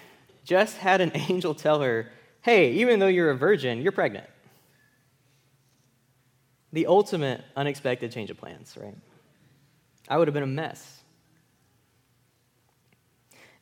just 0.45 0.77
had 0.77 1.01
an 1.01 1.11
angel 1.29 1.53
tell 1.53 1.81
her, 1.81 2.11
hey, 2.41 2.71
even 2.73 2.99
though 2.99 3.07
you're 3.07 3.31
a 3.31 3.37
virgin, 3.37 3.81
you're 3.81 3.91
pregnant. 3.91 4.27
The 6.71 6.87
ultimate 6.87 7.43
unexpected 7.55 8.11
change 8.11 8.29
of 8.29 8.37
plans, 8.37 8.77
right? 8.79 8.95
I 10.07 10.17
would 10.17 10.27
have 10.27 10.33
been 10.33 10.43
a 10.43 10.47
mess. 10.47 10.98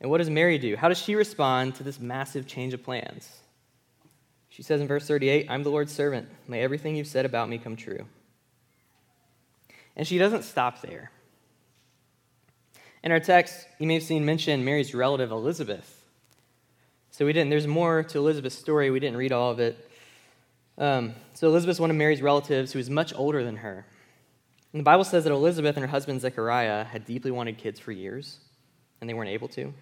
And 0.00 0.10
what 0.10 0.18
does 0.18 0.30
Mary 0.30 0.58
do? 0.58 0.76
How 0.76 0.88
does 0.88 0.98
she 0.98 1.14
respond 1.14 1.74
to 1.76 1.82
this 1.82 1.98
massive 1.98 2.46
change 2.46 2.72
of 2.72 2.82
plans? 2.82 3.40
She 4.48 4.62
says 4.62 4.80
in 4.80 4.86
verse 4.86 5.06
38, 5.06 5.46
I'm 5.48 5.62
the 5.62 5.70
Lord's 5.70 5.92
servant. 5.92 6.28
May 6.46 6.62
everything 6.62 6.96
you've 6.96 7.06
said 7.06 7.24
about 7.24 7.48
me 7.48 7.58
come 7.58 7.76
true. 7.76 8.06
And 9.96 10.06
she 10.06 10.18
doesn't 10.18 10.44
stop 10.44 10.82
there. 10.82 11.10
In 13.02 13.12
our 13.12 13.20
text, 13.20 13.66
you 13.78 13.86
may 13.86 13.94
have 13.94 14.02
seen 14.02 14.24
mentioned 14.24 14.64
Mary's 14.64 14.94
relative 14.94 15.30
Elizabeth. 15.30 16.04
So 17.10 17.26
we 17.26 17.32
didn't, 17.32 17.50
there's 17.50 17.66
more 17.66 18.04
to 18.04 18.18
Elizabeth's 18.18 18.56
story. 18.56 18.90
We 18.90 19.00
didn't 19.00 19.16
read 19.16 19.32
all 19.32 19.50
of 19.50 19.58
it. 19.58 19.90
Um, 20.76 21.14
so 21.34 21.48
Elizabeth's 21.48 21.80
one 21.80 21.90
of 21.90 21.96
Mary's 21.96 22.22
relatives 22.22 22.72
who 22.72 22.78
is 22.78 22.88
much 22.88 23.12
older 23.14 23.42
than 23.42 23.56
her. 23.56 23.84
And 24.72 24.80
the 24.80 24.84
Bible 24.84 25.04
says 25.04 25.24
that 25.24 25.32
Elizabeth 25.32 25.76
and 25.76 25.84
her 25.84 25.90
husband 25.90 26.20
Zechariah 26.20 26.84
had 26.84 27.04
deeply 27.04 27.30
wanted 27.30 27.58
kids 27.58 27.80
for 27.80 27.90
years, 27.90 28.38
and 29.00 29.10
they 29.10 29.14
weren't 29.14 29.30
able 29.30 29.48
to 29.48 29.72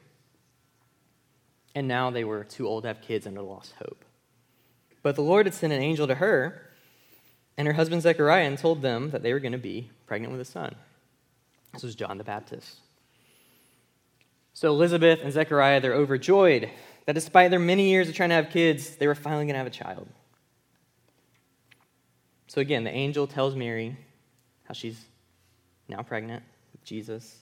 and 1.76 1.86
now 1.86 2.10
they 2.10 2.24
were 2.24 2.42
too 2.42 2.66
old 2.66 2.84
to 2.84 2.88
have 2.88 3.02
kids 3.02 3.26
and 3.26 3.36
had 3.36 3.44
lost 3.44 3.74
hope. 3.78 4.02
But 5.02 5.14
the 5.14 5.22
Lord 5.22 5.44
had 5.44 5.54
sent 5.54 5.74
an 5.74 5.82
angel 5.82 6.06
to 6.06 6.14
her 6.14 6.62
and 7.58 7.68
her 7.68 7.74
husband 7.74 8.00
Zechariah 8.00 8.46
and 8.46 8.56
told 8.56 8.80
them 8.80 9.10
that 9.10 9.22
they 9.22 9.34
were 9.34 9.40
going 9.40 9.52
to 9.52 9.58
be 9.58 9.90
pregnant 10.06 10.32
with 10.32 10.40
a 10.40 10.46
son. 10.46 10.74
This 11.74 11.82
was 11.82 11.94
John 11.94 12.16
the 12.16 12.24
Baptist. 12.24 12.76
So 14.54 14.70
Elizabeth 14.70 15.20
and 15.22 15.30
Zechariah, 15.30 15.82
they're 15.82 15.92
overjoyed 15.92 16.70
that 17.04 17.12
despite 17.12 17.50
their 17.50 17.60
many 17.60 17.90
years 17.90 18.08
of 18.08 18.14
trying 18.14 18.30
to 18.30 18.36
have 18.36 18.48
kids, 18.48 18.96
they 18.96 19.06
were 19.06 19.14
finally 19.14 19.44
going 19.44 19.52
to 19.54 19.58
have 19.58 19.66
a 19.66 19.70
child. 19.70 20.08
So 22.46 22.62
again, 22.62 22.84
the 22.84 22.90
angel 22.90 23.26
tells 23.26 23.54
Mary 23.54 23.98
how 24.64 24.72
she's 24.72 25.04
now 25.90 26.00
pregnant 26.00 26.42
with 26.72 26.82
Jesus, 26.84 27.36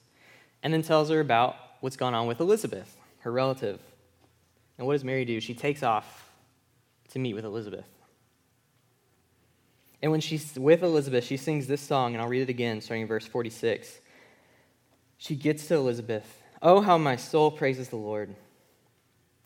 and 0.64 0.74
then 0.74 0.82
tells 0.82 1.08
her 1.10 1.20
about 1.20 1.54
what's 1.80 1.96
gone 1.96 2.14
on 2.14 2.26
with 2.26 2.40
Elizabeth 2.40 2.96
her 3.20 3.30
relative. 3.30 3.80
And 4.78 4.86
what 4.86 4.94
does 4.94 5.04
Mary 5.04 5.24
do? 5.24 5.40
She 5.40 5.54
takes 5.54 5.82
off 5.82 6.30
to 7.10 7.18
meet 7.18 7.34
with 7.34 7.44
Elizabeth. 7.44 7.86
And 10.02 10.10
when 10.10 10.20
she's 10.20 10.58
with 10.58 10.82
Elizabeth, 10.82 11.24
she 11.24 11.36
sings 11.36 11.66
this 11.66 11.80
song, 11.80 12.12
and 12.12 12.20
I'll 12.20 12.28
read 12.28 12.42
it 12.42 12.50
again, 12.50 12.80
starting 12.80 13.02
in 13.02 13.08
verse 13.08 13.26
46. 13.26 14.00
She 15.16 15.34
gets 15.36 15.66
to 15.68 15.76
Elizabeth. 15.76 16.42
Oh, 16.60 16.80
how 16.80 16.98
my 16.98 17.16
soul 17.16 17.50
praises 17.50 17.88
the 17.88 17.96
Lord! 17.96 18.34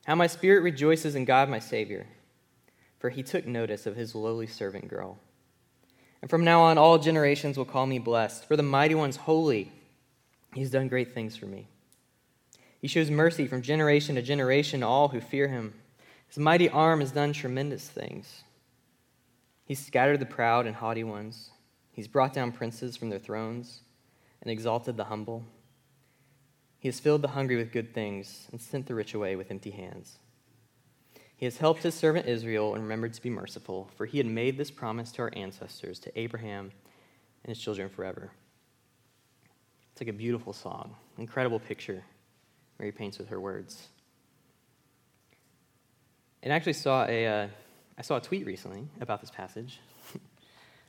How 0.05 0.15
my 0.15 0.27
spirit 0.27 0.63
rejoices 0.63 1.15
in 1.15 1.27
God 1.27 1.51
my 1.51 1.59
Savior, 1.59 2.07
for 2.99 3.11
he 3.11 3.23
took 3.23 3.47
notice 3.47 3.87
of 3.87 3.95
his 3.95 4.15
lowly 4.15 4.47
servant 4.47 4.89
girl. 4.89 5.19
And 6.23 6.31
from 6.31 6.45
now 6.45 6.63
on, 6.63 6.79
all 6.79 6.99
generations 6.99 7.57
will 7.57 7.65
call 7.65 7.87
me 7.87 7.99
blessed, 7.99 8.47
for 8.47 8.57
the 8.57 8.63
mighty 8.63 8.95
one's 8.95 9.17
holy. 9.17 9.71
He's 10.55 10.71
done 10.71 10.89
great 10.89 11.13
things 11.13 11.37
for 11.37 11.47
me. 11.47 11.69
He 12.81 12.89
shows 12.89 13.11
mercy 13.11 13.47
from 13.47 13.63
generation 13.63 14.15
to 14.15 14.23
generation 14.23 14.81
to 14.81 14.87
all 14.87 15.09
who 15.09 15.21
fear 15.21 15.49
him. 15.49 15.75
His 16.29 16.39
mighty 16.39 16.69
arm 16.69 17.01
has 17.01 17.11
done 17.11 17.33
tremendous 17.33 17.89
things. 17.89 18.45
He's 19.65 19.85
scattered 19.85 20.21
the 20.21 20.27
proud 20.27 20.67
and 20.67 20.77
haughty 20.77 21.05
ones. 21.05 21.51
He's 21.93 22.09
brought 22.09 22.33
down 22.33 22.53
princes 22.53 22.97
from 22.97 23.11
their 23.11 23.19
thrones 23.19 23.81
and 24.41 24.51
exalted 24.51 24.97
the 24.97 25.05
humble. 25.05 25.45
He 26.79 26.87
has 26.89 27.01
filled 27.01 27.23
the 27.23 27.29
hungry 27.29 27.57
with 27.57 27.73
good 27.73 27.93
things 27.93 28.47
and 28.53 28.61
sent 28.61 28.87
the 28.87 28.95
rich 28.95 29.15
away 29.15 29.35
with 29.35 29.51
empty 29.51 29.73
hands. 29.73 30.19
He 31.37 31.45
has 31.45 31.59
helped 31.59 31.83
his 31.83 31.95
servant 31.95 32.27
Israel 32.27 32.75
and 32.75 32.83
remembered 32.83 33.15
to 33.15 33.23
be 33.23 33.31
merciful, 33.31 33.91
for 33.97 34.07
he 34.07 34.19
had 34.19 34.27
made 34.27 34.57
this 34.57 34.71
promise 34.71 35.11
to 35.13 35.23
our 35.23 35.33
ancestors, 35.35 35.99
to 36.01 36.19
Abraham 36.19 36.71
and 37.43 37.49
his 37.49 37.63
children 37.63 37.89
forever. 37.89 38.31
It's 39.93 40.01
like 40.01 40.09
a 40.09 40.13
beautiful 40.13 40.53
song, 40.53 40.95
incredible 41.17 41.59
picture 41.59 42.05
Mary 42.79 42.93
paints 42.93 43.19
with 43.19 43.29
her 43.29 43.41
words. 43.41 43.89
And 46.43 46.53
I 46.53 46.57
actually 46.57 46.75
saw 46.75 47.05
a, 47.07 47.27
uh, 47.27 47.49
I 47.99 48.03
saw 48.03 48.17
a 48.17 48.21
tweet 48.21 48.47
recently 48.47 48.87
about 49.01 49.21
this 49.21 49.31
passage 49.31 49.81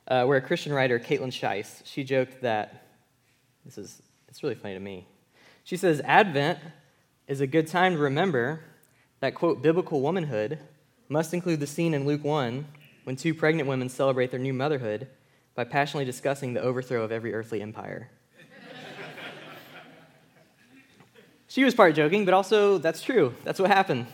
uh, 0.08 0.24
where 0.24 0.38
a 0.38 0.40
Christian 0.40 0.72
writer, 0.72 1.00
Kaitlyn 1.00 1.32
Schiess, 1.32 1.82
she 1.84 2.04
joked 2.04 2.42
that, 2.42 2.86
this 3.64 3.76
is, 3.76 4.00
it's 4.28 4.42
really 4.42 4.54
funny 4.54 4.74
to 4.74 4.80
me. 4.80 5.08
She 5.64 5.76
says, 5.76 6.00
Advent 6.04 6.60
is 7.26 7.40
a 7.40 7.46
good 7.46 7.66
time 7.66 7.94
to 7.94 7.98
remember 7.98 8.60
that, 9.18 9.34
quote, 9.34 9.60
biblical 9.60 10.00
womanhood 10.00 10.60
must 11.08 11.34
include 11.34 11.58
the 11.58 11.66
scene 11.66 11.92
in 11.92 12.06
Luke 12.06 12.22
1 12.22 12.64
when 13.02 13.16
two 13.16 13.34
pregnant 13.34 13.68
women 13.68 13.88
celebrate 13.88 14.30
their 14.30 14.38
new 14.38 14.52
motherhood 14.52 15.08
by 15.56 15.64
passionately 15.64 16.04
discussing 16.04 16.54
the 16.54 16.62
overthrow 16.62 17.02
of 17.02 17.10
every 17.10 17.34
earthly 17.34 17.60
empire. 17.60 18.10
She 21.50 21.64
was 21.64 21.74
part 21.74 21.96
joking, 21.96 22.24
but 22.24 22.32
also 22.32 22.78
that's 22.78 23.02
true. 23.02 23.34
That's 23.42 23.58
what 23.58 23.70
happened. 23.70 24.06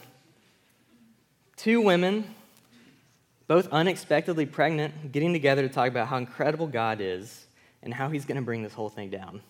Two 1.54 1.82
women, 1.82 2.34
both 3.46 3.68
unexpectedly 3.68 4.46
pregnant, 4.46 5.12
getting 5.12 5.34
together 5.34 5.60
to 5.60 5.68
talk 5.68 5.88
about 5.88 6.08
how 6.08 6.16
incredible 6.16 6.66
God 6.66 6.98
is 7.02 7.44
and 7.82 7.92
how 7.92 8.08
he's 8.08 8.24
going 8.24 8.36
to 8.36 8.42
bring 8.42 8.62
this 8.62 8.72
whole 8.72 8.88
thing 8.88 9.10
down. 9.10 9.42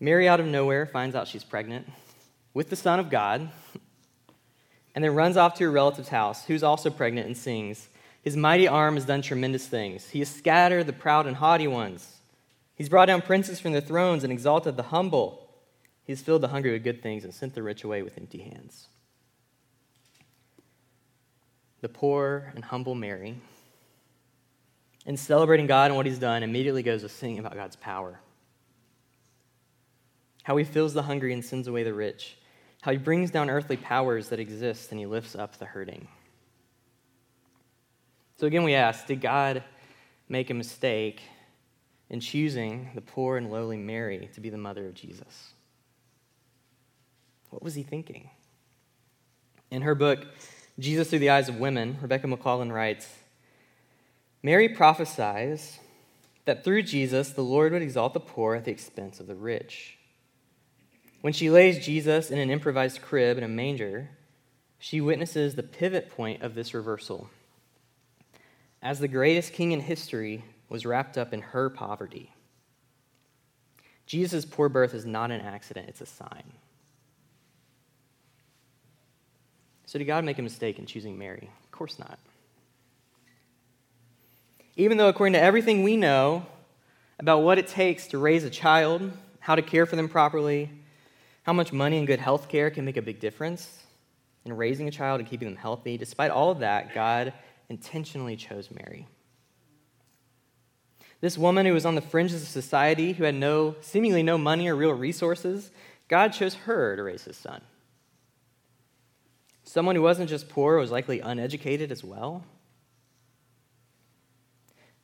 Mary, 0.00 0.26
out 0.26 0.40
of 0.40 0.46
nowhere, 0.46 0.86
finds 0.86 1.14
out 1.14 1.28
she's 1.28 1.44
pregnant 1.44 1.86
with 2.54 2.70
the 2.70 2.76
Son 2.76 2.98
of 2.98 3.10
God, 3.10 3.50
and 4.94 5.04
then 5.04 5.14
runs 5.14 5.36
off 5.36 5.54
to 5.54 5.64
her 5.64 5.70
relative's 5.70 6.08
house, 6.08 6.46
who's 6.46 6.62
also 6.62 6.88
pregnant, 6.88 7.26
and 7.26 7.36
sings, 7.36 7.88
His 8.22 8.38
mighty 8.38 8.66
arm 8.66 8.94
has 8.94 9.04
done 9.04 9.20
tremendous 9.20 9.66
things. 9.66 10.08
He 10.08 10.20
has 10.20 10.30
scattered 10.30 10.86
the 10.86 10.92
proud 10.94 11.26
and 11.26 11.36
haughty 11.36 11.66
ones. 11.66 12.21
He's 12.74 12.88
brought 12.88 13.06
down 13.06 13.22
princes 13.22 13.60
from 13.60 13.72
their 13.72 13.80
thrones 13.80 14.24
and 14.24 14.32
exalted 14.32 14.76
the 14.76 14.84
humble. 14.84 15.48
He's 16.04 16.22
filled 16.22 16.42
the 16.42 16.48
hungry 16.48 16.72
with 16.72 16.84
good 16.84 17.02
things 17.02 17.24
and 17.24 17.32
sent 17.32 17.54
the 17.54 17.62
rich 17.62 17.84
away 17.84 18.02
with 18.02 18.18
empty 18.18 18.42
hands. 18.42 18.88
The 21.80 21.88
poor 21.88 22.52
and 22.54 22.64
humble 22.64 22.94
Mary, 22.94 23.36
in 25.04 25.16
celebrating 25.16 25.66
God 25.66 25.86
and 25.86 25.96
what 25.96 26.06
he's 26.06 26.18
done, 26.18 26.42
immediately 26.42 26.82
goes 26.82 27.02
to 27.02 27.08
sing 27.08 27.38
about 27.38 27.54
God's 27.54 27.76
power. 27.76 28.20
How 30.44 30.56
he 30.56 30.64
fills 30.64 30.94
the 30.94 31.02
hungry 31.02 31.32
and 31.32 31.44
sends 31.44 31.66
away 31.68 31.82
the 31.82 31.94
rich 31.94 32.36
how 32.82 32.90
he 32.90 32.98
brings 32.98 33.30
down 33.30 33.48
earthly 33.48 33.76
powers 33.76 34.28
that 34.28 34.40
exist 34.40 34.90
and 34.90 34.98
he 34.98 35.06
lifts 35.06 35.34
up 35.34 35.56
the 35.56 35.64
hurting. 35.64 36.08
So 38.36 38.46
again, 38.48 38.64
we 38.64 38.74
ask 38.74 39.06
Did 39.06 39.20
God 39.20 39.62
make 40.28 40.50
a 40.50 40.54
mistake 40.54 41.22
in 42.12 42.20
choosing 42.20 42.90
the 42.94 43.00
poor 43.00 43.38
and 43.38 43.50
lowly 43.50 43.78
Mary 43.78 44.28
to 44.34 44.40
be 44.40 44.50
the 44.50 44.58
mother 44.58 44.86
of 44.86 44.94
Jesus? 44.94 45.54
What 47.50 47.62
was 47.62 47.74
he 47.74 47.82
thinking? 47.82 48.30
In 49.70 49.82
her 49.82 49.94
book, 49.94 50.26
Jesus 50.78 51.08
Through 51.08 51.20
the 51.20 51.30
Eyes 51.30 51.48
of 51.48 51.58
Women, 51.58 51.96
Rebecca 52.00 52.28
McLaughlin 52.28 52.70
writes 52.70 53.08
Mary 54.42 54.68
prophesies 54.68 55.78
that 56.44 56.64
through 56.64 56.82
Jesus, 56.82 57.30
the 57.30 57.42
Lord 57.42 57.72
would 57.72 57.82
exalt 57.82 58.14
the 58.14 58.20
poor 58.20 58.54
at 58.54 58.64
the 58.64 58.70
expense 58.70 59.18
of 59.18 59.26
the 59.26 59.34
rich. 59.34 59.96
When 61.22 61.32
she 61.32 61.50
lays 61.50 61.84
Jesus 61.84 62.30
in 62.30 62.38
an 62.38 62.50
improvised 62.50 63.00
crib 63.00 63.38
in 63.38 63.44
a 63.44 63.48
manger, 63.48 64.10
she 64.78 65.00
witnesses 65.00 65.54
the 65.54 65.62
pivot 65.62 66.10
point 66.10 66.42
of 66.42 66.54
this 66.54 66.74
reversal. 66.74 67.30
As 68.82 68.98
the 68.98 69.08
greatest 69.08 69.52
king 69.52 69.72
in 69.72 69.80
history 69.80 70.44
was 70.72 70.86
wrapped 70.86 71.18
up 71.18 71.34
in 71.34 71.42
her 71.42 71.68
poverty. 71.68 72.32
Jesus' 74.06 74.46
poor 74.46 74.70
birth 74.70 74.94
is 74.94 75.04
not 75.04 75.30
an 75.30 75.42
accident, 75.42 75.86
it's 75.90 76.00
a 76.00 76.06
sign. 76.06 76.50
So, 79.84 79.98
did 79.98 80.06
God 80.06 80.24
make 80.24 80.38
a 80.38 80.42
mistake 80.42 80.78
in 80.78 80.86
choosing 80.86 81.18
Mary? 81.18 81.50
Of 81.62 81.70
course 81.72 81.98
not. 81.98 82.18
Even 84.74 84.96
though, 84.96 85.08
according 85.08 85.34
to 85.34 85.40
everything 85.40 85.82
we 85.82 85.98
know 85.98 86.46
about 87.18 87.42
what 87.42 87.58
it 87.58 87.66
takes 87.66 88.06
to 88.08 88.18
raise 88.18 88.42
a 88.44 88.50
child, 88.50 89.12
how 89.40 89.54
to 89.54 89.60
care 89.60 89.84
for 89.84 89.96
them 89.96 90.08
properly, 90.08 90.70
how 91.42 91.52
much 91.52 91.70
money 91.70 91.98
and 91.98 92.06
good 92.06 92.18
health 92.18 92.48
care 92.48 92.70
can 92.70 92.86
make 92.86 92.96
a 92.96 93.02
big 93.02 93.20
difference 93.20 93.82
in 94.46 94.56
raising 94.56 94.88
a 94.88 94.90
child 94.90 95.20
and 95.20 95.28
keeping 95.28 95.48
them 95.48 95.56
healthy. 95.56 95.98
Despite 95.98 96.30
all 96.30 96.50
of 96.50 96.60
that, 96.60 96.94
God 96.94 97.34
intentionally 97.68 98.36
chose 98.36 98.70
Mary. 98.70 99.06
This 101.22 101.38
woman 101.38 101.66
who 101.66 101.72
was 101.72 101.86
on 101.86 101.94
the 101.94 102.00
fringes 102.00 102.42
of 102.42 102.48
society, 102.48 103.12
who 103.12 103.22
had 103.22 103.36
no, 103.36 103.76
seemingly 103.80 104.24
no 104.24 104.36
money 104.36 104.68
or 104.68 104.74
real 104.74 104.92
resources, 104.92 105.70
God 106.08 106.32
chose 106.32 106.54
her 106.54 106.96
to 106.96 107.02
raise 107.04 107.22
his 107.22 107.36
son. 107.36 107.62
Someone 109.62 109.94
who 109.94 110.02
wasn't 110.02 110.28
just 110.28 110.48
poor, 110.48 110.78
was 110.78 110.90
likely 110.90 111.20
uneducated 111.20 111.92
as 111.92 112.02
well. 112.02 112.44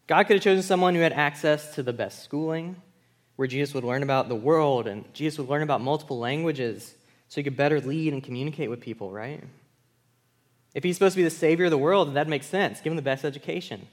God 0.08 0.24
could 0.24 0.34
have 0.34 0.42
chosen 0.42 0.64
someone 0.64 0.96
who 0.96 1.02
had 1.02 1.12
access 1.12 1.76
to 1.76 1.84
the 1.84 1.92
best 1.92 2.24
schooling, 2.24 2.82
where 3.36 3.46
Jesus 3.46 3.72
would 3.72 3.84
learn 3.84 4.02
about 4.02 4.28
the 4.28 4.34
world 4.34 4.88
and 4.88 5.04
Jesus 5.14 5.38
would 5.38 5.48
learn 5.48 5.62
about 5.62 5.80
multiple 5.80 6.18
languages 6.18 6.96
so 7.28 7.36
he 7.36 7.44
could 7.44 7.56
better 7.56 7.80
lead 7.80 8.12
and 8.12 8.24
communicate 8.24 8.70
with 8.70 8.80
people, 8.80 9.12
right? 9.12 9.44
If 10.74 10.82
he's 10.82 10.96
supposed 10.96 11.14
to 11.14 11.18
be 11.18 11.24
the 11.24 11.30
savior 11.30 11.66
of 11.66 11.70
the 11.70 11.78
world, 11.78 12.14
that 12.14 12.26
makes 12.26 12.46
sense. 12.46 12.80
Give 12.80 12.90
him 12.90 12.96
the 12.96 13.02
best 13.02 13.24
education. 13.24 13.86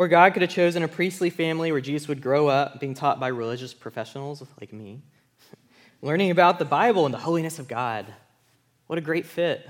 Or 0.00 0.08
God 0.08 0.32
could 0.32 0.40
have 0.40 0.50
chosen 0.50 0.82
a 0.82 0.88
priestly 0.88 1.28
family 1.28 1.72
where 1.72 1.80
Jesus 1.82 2.08
would 2.08 2.22
grow 2.22 2.48
up 2.48 2.80
being 2.80 2.94
taught 2.94 3.20
by 3.20 3.28
religious 3.28 3.74
professionals 3.74 4.42
like 4.58 4.72
me, 4.72 5.02
learning 6.00 6.30
about 6.30 6.58
the 6.58 6.64
Bible 6.64 7.04
and 7.04 7.12
the 7.12 7.18
holiness 7.18 7.58
of 7.58 7.68
God. 7.68 8.06
What 8.86 8.98
a 8.98 9.02
great 9.02 9.26
fit. 9.26 9.68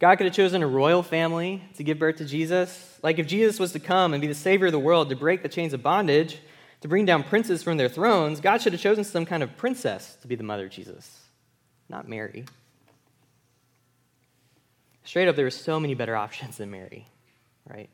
God 0.00 0.16
could 0.16 0.26
have 0.26 0.34
chosen 0.34 0.62
a 0.62 0.66
royal 0.66 1.02
family 1.02 1.64
to 1.76 1.82
give 1.82 1.98
birth 1.98 2.16
to 2.16 2.26
Jesus. 2.26 2.98
Like 3.02 3.18
if 3.18 3.26
Jesus 3.26 3.58
was 3.58 3.72
to 3.72 3.78
come 3.78 4.12
and 4.12 4.20
be 4.20 4.26
the 4.26 4.34
savior 4.34 4.66
of 4.66 4.72
the 4.72 4.78
world 4.78 5.08
to 5.08 5.16
break 5.16 5.42
the 5.42 5.48
chains 5.48 5.72
of 5.72 5.82
bondage, 5.82 6.40
to 6.82 6.88
bring 6.88 7.06
down 7.06 7.22
princes 7.22 7.62
from 7.62 7.78
their 7.78 7.88
thrones, 7.88 8.38
God 8.38 8.60
should 8.60 8.74
have 8.74 8.82
chosen 8.82 9.02
some 9.02 9.24
kind 9.24 9.42
of 9.42 9.56
princess 9.56 10.18
to 10.20 10.28
be 10.28 10.34
the 10.34 10.44
mother 10.44 10.66
of 10.66 10.72
Jesus, 10.72 11.22
not 11.88 12.06
Mary. 12.06 12.44
Straight 15.04 15.28
up, 15.28 15.36
there 15.36 15.46
were 15.46 15.50
so 15.50 15.80
many 15.80 15.94
better 15.94 16.16
options 16.26 16.58
than 16.58 16.70
Mary, 16.70 17.06
right? 17.68 17.90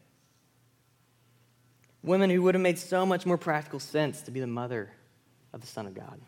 Women 2.02 2.30
who 2.30 2.42
would 2.42 2.54
have 2.54 2.62
made 2.62 2.78
so 2.78 3.04
much 3.04 3.26
more 3.26 3.38
practical 3.38 3.78
sense 3.78 4.22
to 4.22 4.30
be 4.30 4.40
the 4.40 4.46
mother 4.46 4.90
of 5.52 5.60
the 5.60 5.66
Son 5.66 5.86
of 5.86 5.94
God. 5.94 6.20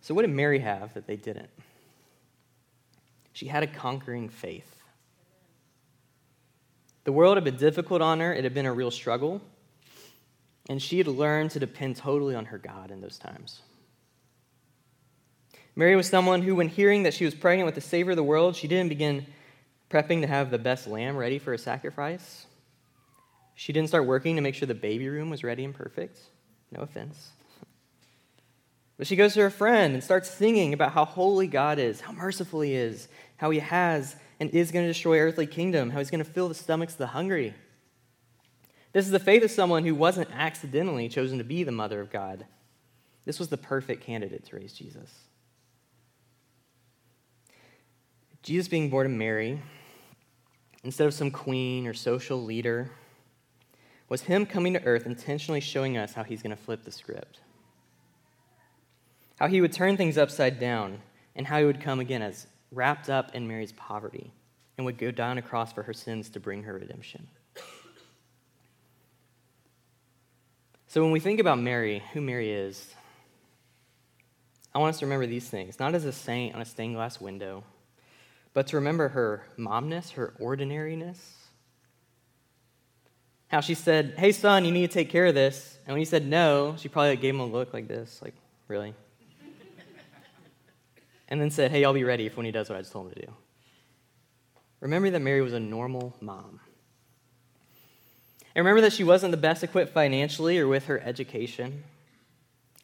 So, 0.00 0.14
what 0.14 0.22
did 0.22 0.30
Mary 0.30 0.60
have 0.60 0.94
that 0.94 1.06
they 1.06 1.16
didn't? 1.16 1.50
She 3.32 3.46
had 3.46 3.62
a 3.62 3.66
conquering 3.66 4.30
faith. 4.30 4.74
The 7.04 7.12
world 7.12 7.36
had 7.36 7.44
been 7.44 7.56
difficult 7.56 8.02
on 8.02 8.20
her, 8.20 8.32
it 8.32 8.44
had 8.44 8.54
been 8.54 8.66
a 8.66 8.72
real 8.72 8.90
struggle, 8.90 9.40
and 10.68 10.80
she 10.80 10.98
had 10.98 11.06
learned 11.06 11.50
to 11.52 11.60
depend 11.60 11.96
totally 11.96 12.34
on 12.34 12.46
her 12.46 12.58
God 12.58 12.90
in 12.90 13.00
those 13.00 13.18
times. 13.18 13.60
Mary 15.76 15.94
was 15.94 16.08
someone 16.08 16.42
who, 16.42 16.56
when 16.56 16.68
hearing 16.68 17.04
that 17.04 17.14
she 17.14 17.24
was 17.24 17.34
pregnant 17.34 17.66
with 17.66 17.76
the 17.76 17.80
Savior 17.80 18.10
of 18.10 18.16
the 18.16 18.22
world, 18.22 18.56
she 18.56 18.66
didn't 18.66 18.88
begin 18.88 19.26
prepping 19.90 20.20
to 20.20 20.26
have 20.26 20.50
the 20.50 20.58
best 20.58 20.86
lamb 20.86 21.16
ready 21.16 21.38
for 21.38 21.52
a 21.52 21.58
sacrifice. 21.58 22.46
She 23.54 23.72
didn't 23.72 23.88
start 23.88 24.06
working 24.06 24.36
to 24.36 24.42
make 24.42 24.54
sure 24.54 24.66
the 24.66 24.74
baby 24.74 25.08
room 25.08 25.30
was 25.30 25.42
ready 25.42 25.64
and 25.64 25.74
perfect. 25.74 26.20
No 26.70 26.82
offense. 26.82 27.30
But 28.96 29.06
she 29.06 29.16
goes 29.16 29.34
to 29.34 29.40
her 29.40 29.50
friend 29.50 29.94
and 29.94 30.04
starts 30.04 30.30
singing 30.30 30.72
about 30.72 30.92
how 30.92 31.04
holy 31.04 31.46
God 31.46 31.78
is, 31.78 32.00
how 32.00 32.12
merciful 32.12 32.60
He 32.60 32.74
is, 32.74 33.08
how 33.36 33.50
He 33.50 33.60
has 33.60 34.16
and 34.40 34.50
is 34.50 34.70
going 34.70 34.84
to 34.84 34.90
destroy 34.90 35.20
earthly 35.20 35.46
kingdom, 35.46 35.90
how 35.90 35.98
He's 35.98 36.10
going 36.10 36.24
to 36.24 36.30
fill 36.30 36.48
the 36.48 36.54
stomachs 36.54 36.94
of 36.94 36.98
the 36.98 37.06
hungry. 37.08 37.54
This 38.92 39.06
is 39.06 39.12
the 39.12 39.20
faith 39.20 39.42
of 39.44 39.50
someone 39.50 39.84
who 39.84 39.94
wasn't 39.94 40.30
accidentally 40.32 41.08
chosen 41.08 41.38
to 41.38 41.44
be 41.44 41.62
the 41.62 41.72
mother 41.72 42.00
of 42.00 42.10
God. 42.10 42.46
This 43.24 43.38
was 43.38 43.48
the 43.48 43.56
perfect 43.56 44.02
candidate 44.02 44.46
to 44.46 44.56
raise 44.56 44.72
Jesus. 44.72 45.12
Jesus 48.42 48.68
being 48.68 48.88
born 48.88 49.06
of 49.06 49.12
Mary, 49.12 49.60
instead 50.84 51.06
of 51.06 51.14
some 51.14 51.30
queen 51.30 51.86
or 51.86 51.94
social 51.94 52.42
leader, 52.42 52.90
was 54.08 54.22
him 54.22 54.46
coming 54.46 54.72
to 54.72 54.84
earth 54.84 55.06
intentionally 55.06 55.60
showing 55.60 55.96
us 55.96 56.14
how 56.14 56.24
he's 56.24 56.42
going 56.42 56.56
to 56.56 56.62
flip 56.62 56.84
the 56.84 56.92
script 56.92 57.40
how 59.38 59.46
he 59.46 59.60
would 59.60 59.72
turn 59.72 59.96
things 59.96 60.18
upside 60.18 60.58
down, 60.58 61.00
and 61.36 61.46
how 61.46 61.58
he 61.58 61.64
would 61.64 61.80
come 61.80 62.00
again 62.00 62.22
as 62.22 62.46
wrapped 62.72 63.08
up 63.08 63.34
in 63.34 63.46
Mary's 63.46 63.72
poverty 63.72 64.32
and 64.76 64.84
would 64.84 64.98
go 64.98 65.10
down 65.10 65.38
a 65.38 65.42
cross 65.42 65.72
for 65.72 65.82
her 65.84 65.92
sins 65.92 66.28
to 66.30 66.40
bring 66.40 66.64
her 66.64 66.74
redemption. 66.74 67.26
So 70.88 71.02
when 71.02 71.12
we 71.12 71.20
think 71.20 71.38
about 71.38 71.58
Mary, 71.58 72.02
who 72.12 72.20
Mary 72.20 72.50
is, 72.50 72.94
I 74.74 74.78
want 74.78 74.90
us 74.90 74.98
to 75.00 75.06
remember 75.06 75.26
these 75.26 75.48
things, 75.48 75.78
not 75.78 75.94
as 75.94 76.04
a 76.04 76.12
saint 76.12 76.54
on 76.54 76.60
a 76.60 76.64
stained 76.64 76.94
glass 76.94 77.20
window, 77.20 77.62
but 78.54 78.66
to 78.68 78.76
remember 78.76 79.08
her 79.08 79.44
momness, 79.56 80.12
her 80.12 80.34
ordinariness. 80.40 81.36
How 83.48 83.60
she 83.60 83.74
said, 83.74 84.14
Hey, 84.18 84.32
son, 84.32 84.64
you 84.64 84.72
need 84.72 84.90
to 84.90 84.92
take 84.92 85.10
care 85.10 85.26
of 85.26 85.34
this. 85.34 85.78
And 85.86 85.94
when 85.94 86.00
he 86.00 86.04
said 86.04 86.26
no, 86.26 86.74
she 86.76 86.88
probably 86.88 87.16
gave 87.16 87.34
him 87.34 87.40
a 87.40 87.46
look 87.46 87.72
like 87.72 87.88
this, 87.88 88.20
like, 88.22 88.34
really? 88.66 88.94
and 91.28 91.40
then 91.40 91.50
said, 91.50 91.70
Hey, 91.70 91.84
I'll 91.84 91.94
be 91.94 92.04
ready 92.04 92.26
if 92.26 92.36
when 92.36 92.46
he 92.46 92.52
does 92.52 92.68
what 92.68 92.76
I 92.76 92.80
just 92.80 92.92
told 92.92 93.06
him 93.06 93.14
to 93.14 93.26
do. 93.26 93.32
Remember 94.80 95.10
that 95.10 95.20
Mary 95.20 95.40
was 95.40 95.54
a 95.54 95.60
normal 95.60 96.14
mom. 96.20 96.60
And 98.54 98.64
remember 98.64 98.80
that 98.82 98.92
she 98.92 99.04
wasn't 99.04 99.30
the 99.30 99.36
best 99.36 99.62
equipped 99.62 99.92
financially 99.92 100.58
or 100.58 100.68
with 100.68 100.86
her 100.86 101.00
education 101.00 101.84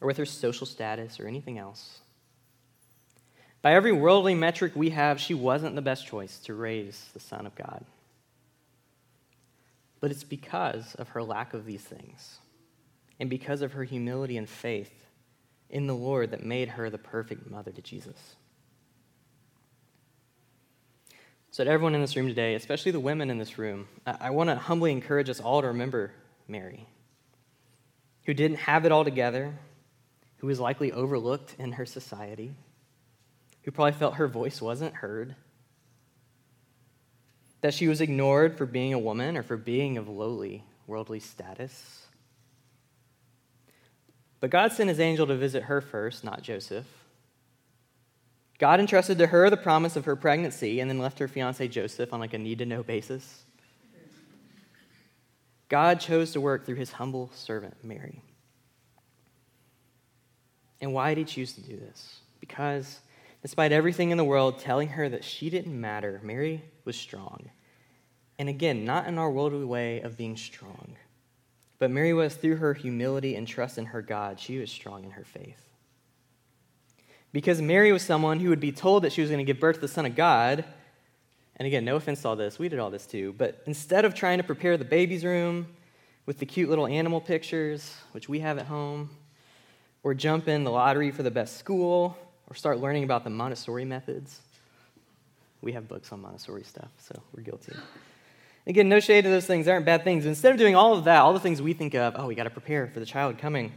or 0.01 0.07
with 0.07 0.17
her 0.17 0.25
social 0.25 0.65
status 0.65 1.19
or 1.19 1.27
anything 1.27 1.57
else. 1.57 1.99
By 3.65 3.73
every 3.73 3.91
worldly 3.91 4.35
metric 4.35 4.73
we 4.75 4.91
have, 4.91 5.19
she 5.19 5.33
wasn't 5.33 5.73
the 5.73 5.81
best 5.81 6.05
choice 6.05 6.37
to 6.41 6.53
raise 6.53 7.09
the 7.15 7.19
Son 7.19 7.47
of 7.47 7.55
God. 7.55 7.83
But 9.99 10.11
it's 10.11 10.23
because 10.23 10.93
of 10.93 11.09
her 11.09 11.23
lack 11.23 11.55
of 11.55 11.65
these 11.65 11.81
things 11.81 12.37
and 13.19 13.27
because 13.27 13.63
of 13.63 13.71
her 13.71 13.83
humility 13.83 14.37
and 14.37 14.47
faith 14.47 14.93
in 15.71 15.87
the 15.87 15.95
Lord 15.95 16.29
that 16.29 16.45
made 16.45 16.67
her 16.67 16.91
the 16.91 16.99
perfect 16.99 17.49
mother 17.49 17.71
to 17.71 17.81
Jesus. 17.81 18.35
So, 21.49 21.63
to 21.63 21.69
everyone 21.71 21.95
in 21.95 22.01
this 22.01 22.15
room 22.15 22.27
today, 22.27 22.53
especially 22.53 22.91
the 22.91 22.99
women 22.99 23.31
in 23.31 23.39
this 23.39 23.57
room, 23.57 23.87
I 24.05 24.29
want 24.29 24.51
to 24.51 24.57
humbly 24.57 24.91
encourage 24.91 25.27
us 25.27 25.39
all 25.39 25.61
to 25.61 25.69
remember 25.69 26.11
Mary, 26.47 26.85
who 28.25 28.35
didn't 28.35 28.57
have 28.57 28.85
it 28.85 28.91
all 28.91 29.03
together, 29.03 29.57
who 30.37 30.45
was 30.45 30.59
likely 30.59 30.91
overlooked 30.91 31.55
in 31.57 31.71
her 31.71 31.87
society, 31.87 32.53
who 33.65 33.71
probably 33.71 33.91
felt 33.91 34.15
her 34.15 34.27
voice 34.27 34.61
wasn't 34.61 34.95
heard, 34.95 35.35
that 37.61 37.73
she 37.73 37.87
was 37.87 37.99
ignored 37.99 38.57
for 38.57 38.65
being 38.65 38.93
a 38.93 38.99
woman 38.99 39.35
or 39.35 39.43
for 39.43 39.57
being 39.57 39.97
of 39.97 40.07
lowly 40.07 40.63
worldly 40.87 41.19
status 41.19 42.05
but 44.45 44.51
God 44.51 44.71
sent 44.71 44.89
his 44.89 44.99
angel 44.99 45.25
to 45.25 45.35
visit 45.35 45.63
her 45.63 45.81
first, 45.81 46.23
not 46.23 46.43
Joseph. 46.43 46.85
God 48.59 48.79
entrusted 48.79 49.17
to 49.17 49.25
her 49.25 49.49
the 49.49 49.57
promise 49.57 49.95
of 49.95 50.05
her 50.05 50.15
pregnancy 50.15 50.79
and 50.79 50.87
then 50.87 50.99
left 50.99 51.17
her 51.17 51.27
fiance 51.27 51.67
Joseph 51.67 52.13
on 52.13 52.19
like 52.19 52.35
a 52.35 52.37
need 52.37 52.59
to 52.59 52.65
know 52.67 52.83
basis. 52.83 53.41
God 55.67 55.99
chose 55.99 56.31
to 56.33 56.41
work 56.41 56.63
through 56.63 56.75
his 56.75 56.91
humble 56.91 57.31
servant, 57.33 57.75
Mary. 57.83 58.21
And 60.79 60.93
why 60.93 61.15
did 61.15 61.27
he 61.27 61.33
choose 61.33 61.53
to 61.53 61.61
do 61.61 61.75
this? 61.75 62.19
Because 62.39 62.99
despite 63.45 63.71
everything 63.71 64.09
in 64.09 64.17
the 64.17 64.23
world 64.23 64.57
telling 64.57 64.87
her 64.87 65.07
that 65.07 65.23
she 65.23 65.51
didn't 65.51 65.79
matter, 65.79 66.19
Mary 66.23 66.63
was 66.83 66.95
strong. 66.95 67.51
And 68.39 68.49
again, 68.49 68.85
not 68.85 69.05
in 69.05 69.19
our 69.19 69.29
worldly 69.29 69.65
way 69.65 69.99
of 70.01 70.17
being 70.17 70.35
strong, 70.35 70.95
but 71.77 71.91
Mary 71.91 72.11
was, 72.11 72.33
through 72.33 72.55
her 72.55 72.73
humility 72.73 73.35
and 73.35 73.47
trust 73.47 73.77
in 73.77 73.85
her 73.85 74.01
God, 74.01 74.39
she 74.39 74.57
was 74.57 74.71
strong 74.71 75.03
in 75.03 75.11
her 75.11 75.23
faith. 75.23 75.61
Because 77.31 77.61
Mary 77.61 77.91
was 77.91 78.01
someone 78.01 78.39
who 78.39 78.49
would 78.49 78.59
be 78.59 78.71
told 78.71 79.03
that 79.03 79.13
she 79.13 79.21
was 79.21 79.29
going 79.29 79.45
to 79.45 79.53
give 79.53 79.59
birth 79.59 79.75
to 79.75 79.81
the 79.81 79.87
Son 79.89 80.07
of 80.07 80.15
God. 80.15 80.65
And 81.57 81.67
again, 81.67 81.85
no 81.85 81.97
offense 81.97 82.23
to 82.23 82.29
all 82.29 82.35
this, 82.35 82.57
we 82.57 82.67
did 82.67 82.79
all 82.79 82.89
this 82.89 83.05
too. 83.05 83.35
But 83.37 83.61
instead 83.67 84.05
of 84.05 84.15
trying 84.15 84.39
to 84.39 84.43
prepare 84.43 84.75
the 84.75 84.85
baby's 84.85 85.23
room 85.23 85.67
with 86.25 86.39
the 86.39 86.47
cute 86.47 86.67
little 86.67 86.87
animal 86.87 87.21
pictures, 87.21 87.95
which 88.11 88.27
we 88.27 88.39
have 88.39 88.57
at 88.57 88.65
home, 88.65 89.11
or 90.01 90.15
jump 90.15 90.47
in 90.47 90.63
the 90.63 90.71
lottery 90.71 91.11
for 91.11 91.21
the 91.21 91.29
best 91.29 91.57
school, 91.57 92.17
or 92.49 92.55
start 92.55 92.79
learning 92.79 93.03
about 93.03 93.23
the 93.23 93.29
Montessori 93.29 93.85
methods, 93.85 94.41
we 95.61 95.73
have 95.73 95.87
books 95.87 96.11
on 96.11 96.21
Montessori 96.21 96.63
stuff, 96.63 96.89
so 96.99 97.19
we're 97.35 97.43
guilty. 97.43 97.73
Again, 98.67 98.89
no 98.89 98.99
shade 98.99 99.23
to 99.23 99.29
those 99.29 99.45
things. 99.45 99.65
They 99.65 99.71
aren't 99.71 99.85
bad 99.85 100.03
things. 100.03 100.25
Instead 100.25 100.51
of 100.51 100.57
doing 100.57 100.75
all 100.75 100.93
of 100.95 101.03
that, 101.05 101.21
all 101.21 101.33
the 101.33 101.39
things 101.39 101.61
we 101.61 101.73
think 101.73 101.93
of, 101.93 102.15
oh, 102.17 102.27
we 102.27 102.35
got 102.35 102.45
to 102.45 102.49
prepare 102.49 102.87
for 102.87 102.99
the 102.99 103.05
child 103.05 103.37
coming. 103.37 103.71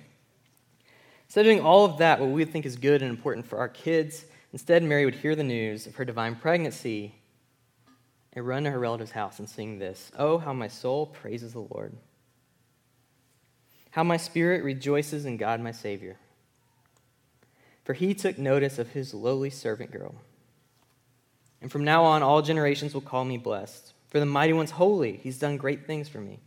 Instead 1.27 1.41
of 1.41 1.53
doing 1.53 1.61
all 1.61 1.85
of 1.85 1.99
that, 1.99 2.21
what 2.21 2.29
we 2.29 2.37
would 2.37 2.51
think 2.51 2.65
is 2.65 2.77
good 2.77 3.03
and 3.03 3.11
important 3.11 3.47
for 3.47 3.59
our 3.59 3.69
kids, 3.69 4.25
instead, 4.53 4.83
Mary 4.83 5.05
would 5.05 5.17
hear 5.17 5.37
the 5.37 5.45
news 5.45 5.87
of 5.87 5.97
her 5.97 6.05
divine 6.05 6.35
pregnancy 6.35 7.15
and 8.33 8.47
run 8.47 8.65
to 8.65 8.71
her 8.71 8.79
relative's 8.79 9.11
house 9.11 9.39
and 9.39 9.49
sing 9.49 9.79
this 9.79 10.11
Oh, 10.19 10.39
how 10.39 10.53
my 10.53 10.69
soul 10.69 11.07
praises 11.07 11.53
the 11.53 11.61
Lord! 11.61 11.95
How 13.91 14.05
my 14.05 14.17
spirit 14.17 14.65
rejoices 14.65 15.27
in 15.27 15.37
God 15.37 15.61
my 15.61 15.73
Savior! 15.73 16.17
For 17.89 17.95
he 17.95 18.13
took 18.13 18.37
notice 18.37 18.79
of 18.79 18.91
his 18.91 19.15
lowly 19.15 19.49
servant 19.49 19.91
girl. 19.91 20.15
And 21.63 21.73
from 21.73 21.85
now 21.85 22.05
on, 22.05 22.23
all 22.23 22.43
generations 22.43 22.93
will 22.93 23.01
call 23.01 23.25
me 23.25 23.39
blessed. 23.39 23.95
For 24.09 24.21
the 24.21 24.27
mighty 24.27 24.53
one's 24.53 24.73
holy. 24.73 25.17
He's 25.23 25.39
done 25.39 25.57
great 25.57 25.87
things 25.87 26.07
for 26.07 26.21
me. 26.21 26.41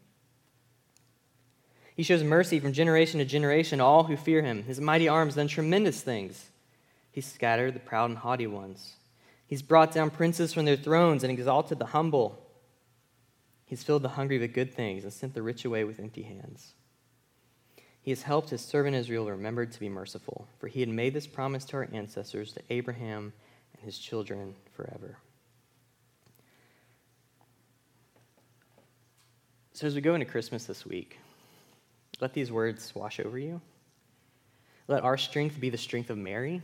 He 1.95 2.03
shows 2.03 2.21
mercy 2.21 2.59
from 2.59 2.73
generation 2.73 3.17
to 3.17 3.25
generation 3.25 3.79
to 3.79 3.83
all 3.83 4.03
who 4.03 4.17
fear 4.17 4.43
him. 4.43 4.61
His 4.65 4.79
mighty 4.79 5.07
arms 5.07 5.33
done 5.33 5.47
tremendous 5.47 6.01
things. 6.01 6.51
He's 7.11 7.25
scattered 7.25 7.73
the 7.73 7.79
proud 7.79 8.11
and 8.11 8.19
haughty 8.19 8.45
ones. 8.45 8.97
He's 9.47 9.63
brought 9.63 9.91
down 9.91 10.11
princes 10.11 10.53
from 10.53 10.65
their 10.65 10.77
thrones 10.77 11.23
and 11.23 11.33
exalted 11.33 11.79
the 11.79 11.87
humble. 11.87 12.37
He's 13.65 13.81
filled 13.81 14.03
the 14.03 14.09
hungry 14.09 14.37
with 14.37 14.53
good 14.53 14.75
things 14.75 15.05
and 15.05 15.11
sent 15.11 15.33
the 15.33 15.41
rich 15.41 15.65
away 15.65 15.85
with 15.85 15.99
empty 15.99 16.21
hands. 16.21 16.75
He 18.01 18.11
has 18.11 18.23
helped 18.23 18.49
his 18.49 18.61
servant 18.61 18.95
Israel 18.95 19.29
remembered 19.29 19.71
to 19.71 19.79
be 19.79 19.89
merciful, 19.89 20.47
for 20.59 20.67
he 20.67 20.79
had 20.79 20.89
made 20.89 21.13
this 21.13 21.27
promise 21.27 21.65
to 21.65 21.77
our 21.77 21.87
ancestors, 21.93 22.53
to 22.53 22.61
Abraham 22.69 23.31
and 23.73 23.83
his 23.83 23.99
children 23.99 24.55
forever. 24.73 25.17
So, 29.73 29.87
as 29.87 29.95
we 29.95 30.01
go 30.01 30.15
into 30.15 30.25
Christmas 30.25 30.65
this 30.65 30.85
week, 30.85 31.17
let 32.19 32.33
these 32.33 32.51
words 32.51 32.93
wash 32.95 33.19
over 33.19 33.37
you. 33.37 33.61
Let 34.87 35.03
our 35.03 35.17
strength 35.17 35.59
be 35.59 35.69
the 35.69 35.77
strength 35.77 36.09
of 36.09 36.17
Mary, 36.17 36.61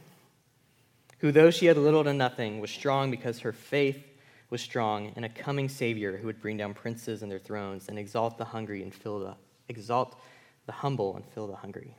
who, 1.19 1.31
though 1.31 1.51
she 1.51 1.67
had 1.67 1.77
little 1.77 2.03
to 2.03 2.13
nothing, 2.13 2.59
was 2.59 2.71
strong 2.71 3.09
because 3.09 3.39
her 3.39 3.53
faith 3.53 4.03
was 4.49 4.61
strong 4.61 5.13
in 5.15 5.23
a 5.23 5.29
coming 5.29 5.69
Savior 5.69 6.17
who 6.17 6.25
would 6.27 6.41
bring 6.41 6.57
down 6.57 6.73
princes 6.73 7.21
and 7.21 7.31
their 7.31 7.39
thrones 7.39 7.89
and 7.89 7.97
exalt 7.97 8.37
the 8.37 8.45
hungry 8.45 8.81
and 8.81 8.93
fill 8.93 9.19
the 9.19 9.35
exalt 9.69 10.19
the 10.67 10.71
humble 10.73 11.15
and 11.15 11.25
fill 11.33 11.47
the 11.47 11.55
hungry. 11.55 11.95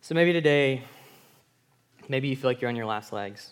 So 0.00 0.14
maybe 0.14 0.32
today, 0.32 0.82
maybe 2.08 2.28
you 2.28 2.36
feel 2.36 2.50
like 2.50 2.60
you're 2.60 2.68
on 2.68 2.76
your 2.76 2.86
last 2.86 3.12
legs. 3.12 3.50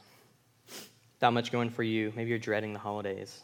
Not 1.20 1.32
much 1.32 1.51
going 1.51 1.70
for 1.70 1.82
you. 1.82 2.12
Maybe 2.14 2.30
you're 2.30 2.38
dreading 2.38 2.72
the 2.72 2.78
holidays 2.78 3.40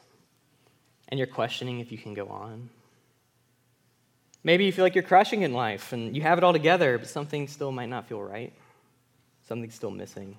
and 1.08 1.18
you're 1.18 1.26
questioning 1.26 1.80
if 1.80 1.90
you 1.90 1.98
can 1.98 2.14
go 2.14 2.28
on. 2.28 2.68
Maybe 4.44 4.66
you 4.66 4.72
feel 4.72 4.84
like 4.84 4.94
you're 4.94 5.02
crushing 5.02 5.42
in 5.42 5.52
life 5.52 5.92
and 5.92 6.14
you 6.14 6.22
have 6.22 6.38
it 6.38 6.44
all 6.44 6.52
together, 6.52 6.98
but 6.98 7.08
something 7.08 7.48
still 7.48 7.72
might 7.72 7.88
not 7.88 8.06
feel 8.06 8.22
right. 8.22 8.52
Something's 9.46 9.74
still 9.74 9.90
missing. 9.90 10.36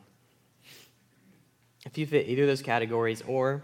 If 1.86 1.98
you 1.98 2.06
fit 2.06 2.28
either 2.28 2.44
of 2.44 2.48
those 2.48 2.62
categories, 2.62 3.24
or 3.28 3.64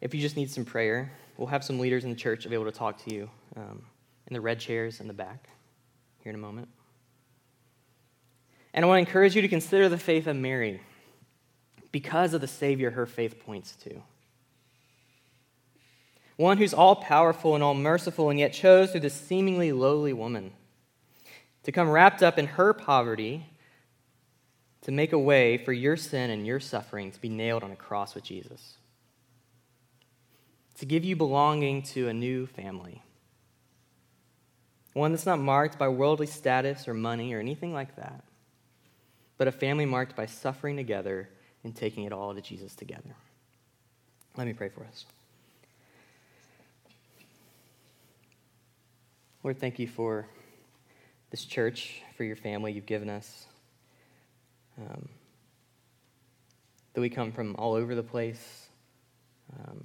if 0.00 0.14
you 0.14 0.20
just 0.20 0.36
need 0.36 0.50
some 0.50 0.64
prayer, 0.64 1.10
we'll 1.36 1.48
have 1.48 1.64
some 1.64 1.80
leaders 1.80 2.04
in 2.04 2.10
the 2.10 2.16
church 2.16 2.46
available 2.46 2.70
to 2.70 2.78
talk 2.78 3.04
to 3.04 3.12
you 3.12 3.28
um, 3.56 3.82
in 4.28 4.34
the 4.34 4.40
red 4.40 4.60
chairs 4.60 5.00
in 5.00 5.08
the 5.08 5.14
back 5.14 5.48
here 6.22 6.30
in 6.30 6.36
a 6.36 6.38
moment. 6.38 6.68
And 8.74 8.84
I 8.84 8.88
want 8.88 8.98
to 8.98 9.08
encourage 9.08 9.34
you 9.34 9.42
to 9.42 9.48
consider 9.48 9.88
the 9.88 9.98
faith 9.98 10.26
of 10.26 10.36
Mary 10.36 10.80
because 11.90 12.34
of 12.34 12.40
the 12.40 12.46
Savior 12.46 12.90
her 12.90 13.06
faith 13.06 13.40
points 13.44 13.74
to. 13.76 14.02
one 16.36 16.58
who's 16.58 16.74
all 16.74 16.94
powerful 16.94 17.54
and 17.54 17.64
all 17.64 17.74
merciful, 17.74 18.30
and 18.30 18.38
yet 18.38 18.52
chose 18.52 18.92
through 18.92 19.00
this 19.00 19.14
seemingly 19.14 19.72
lowly 19.72 20.12
woman 20.12 20.52
to 21.64 21.72
come 21.72 21.90
wrapped 21.90 22.22
up 22.22 22.38
in 22.38 22.46
her 22.46 22.72
poverty 22.72 23.46
to 24.82 24.92
make 24.92 25.12
a 25.12 25.18
way 25.18 25.58
for 25.58 25.72
your 25.72 25.96
sin 25.96 26.30
and 26.30 26.46
your 26.46 26.60
suffering 26.60 27.10
to 27.10 27.20
be 27.20 27.28
nailed 27.28 27.64
on 27.64 27.72
a 27.72 27.76
cross 27.76 28.14
with 28.14 28.22
Jesus, 28.22 28.76
to 30.76 30.86
give 30.86 31.04
you 31.04 31.16
belonging 31.16 31.82
to 31.82 32.08
a 32.08 32.14
new 32.14 32.46
family. 32.46 33.02
One 34.98 35.12
that's 35.12 35.26
not 35.26 35.38
marked 35.38 35.78
by 35.78 35.86
worldly 35.86 36.26
status 36.26 36.88
or 36.88 36.92
money 36.92 37.32
or 37.32 37.38
anything 37.38 37.72
like 37.72 37.94
that, 37.94 38.24
but 39.36 39.46
a 39.46 39.52
family 39.52 39.86
marked 39.86 40.16
by 40.16 40.26
suffering 40.26 40.76
together 40.76 41.28
and 41.62 41.72
taking 41.72 42.02
it 42.02 42.12
all 42.12 42.34
to 42.34 42.40
Jesus 42.40 42.74
together. 42.74 43.14
Let 44.36 44.48
me 44.48 44.54
pray 44.54 44.70
for 44.70 44.84
us. 44.84 45.04
Lord, 49.44 49.60
thank 49.60 49.78
you 49.78 49.86
for 49.86 50.26
this 51.30 51.44
church, 51.44 52.02
for 52.16 52.24
your 52.24 52.34
family 52.34 52.72
you've 52.72 52.84
given 52.84 53.08
us. 53.08 53.46
Um, 54.80 55.08
that 56.94 57.00
we 57.00 57.08
come 57.08 57.30
from 57.30 57.54
all 57.54 57.74
over 57.74 57.94
the 57.94 58.02
place, 58.02 58.66
um, 59.60 59.84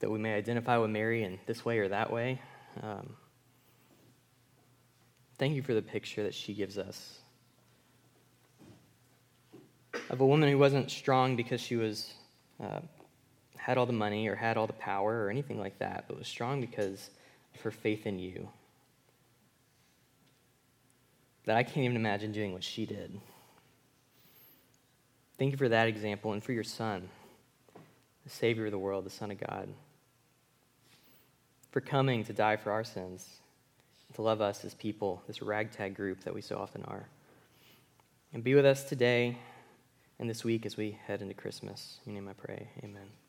that 0.00 0.10
we 0.10 0.18
may 0.18 0.34
identify 0.34 0.76
with 0.76 0.90
Mary 0.90 1.24
in 1.24 1.38
this 1.46 1.64
way 1.64 1.78
or 1.78 1.88
that 1.88 2.12
way. 2.12 2.42
Um, 2.82 3.16
thank 5.38 5.54
you 5.54 5.62
for 5.62 5.74
the 5.74 5.82
picture 5.82 6.22
that 6.22 6.34
she 6.34 6.54
gives 6.54 6.78
us 6.78 7.18
of 10.10 10.20
a 10.20 10.26
woman 10.26 10.50
who 10.50 10.58
wasn't 10.58 10.90
strong 10.90 11.36
because 11.36 11.60
she 11.60 11.76
was 11.76 12.12
uh, 12.62 12.80
had 13.56 13.78
all 13.78 13.86
the 13.86 13.92
money 13.92 14.28
or 14.28 14.34
had 14.34 14.56
all 14.56 14.66
the 14.66 14.72
power 14.74 15.24
or 15.24 15.30
anything 15.30 15.58
like 15.58 15.78
that, 15.78 16.04
but 16.06 16.18
was 16.18 16.28
strong 16.28 16.60
because 16.60 17.10
of 17.54 17.60
her 17.62 17.70
faith 17.70 18.06
in 18.06 18.18
you 18.18 18.48
that 21.46 21.56
I 21.56 21.62
can't 21.62 21.78
even 21.78 21.96
imagine 21.96 22.32
doing 22.32 22.52
what 22.52 22.64
she 22.64 22.86
did. 22.86 23.18
Thank 25.38 25.52
you 25.52 25.56
for 25.56 25.68
that 25.68 25.88
example 25.88 26.32
and 26.32 26.42
for 26.42 26.52
your 26.52 26.64
son, 26.64 27.08
the 28.24 28.30
Savior 28.30 28.66
of 28.66 28.72
the 28.72 28.78
world, 28.78 29.04
the 29.04 29.10
Son 29.10 29.30
of 29.30 29.38
God, 29.38 29.68
for 31.70 31.80
coming 31.80 32.24
to 32.24 32.32
die 32.32 32.56
for 32.56 32.72
our 32.72 32.84
sins, 32.84 33.28
to 34.16 34.22
love 34.22 34.40
us 34.40 34.64
as 34.64 34.74
people, 34.74 35.22
this 35.26 35.42
ragtag 35.42 35.94
group 35.94 36.24
that 36.24 36.34
we 36.34 36.40
so 36.40 36.56
often 36.56 36.82
are. 36.84 37.06
And 38.32 38.42
be 38.42 38.54
with 38.54 38.66
us 38.66 38.84
today 38.84 39.36
and 40.18 40.28
this 40.28 40.42
week 40.42 40.64
as 40.66 40.76
we 40.76 40.98
head 41.06 41.20
into 41.20 41.34
Christmas. 41.34 42.00
In 42.06 42.14
your 42.14 42.22
name 42.22 42.30
I 42.30 42.32
pray. 42.32 42.68
Amen. 42.82 43.25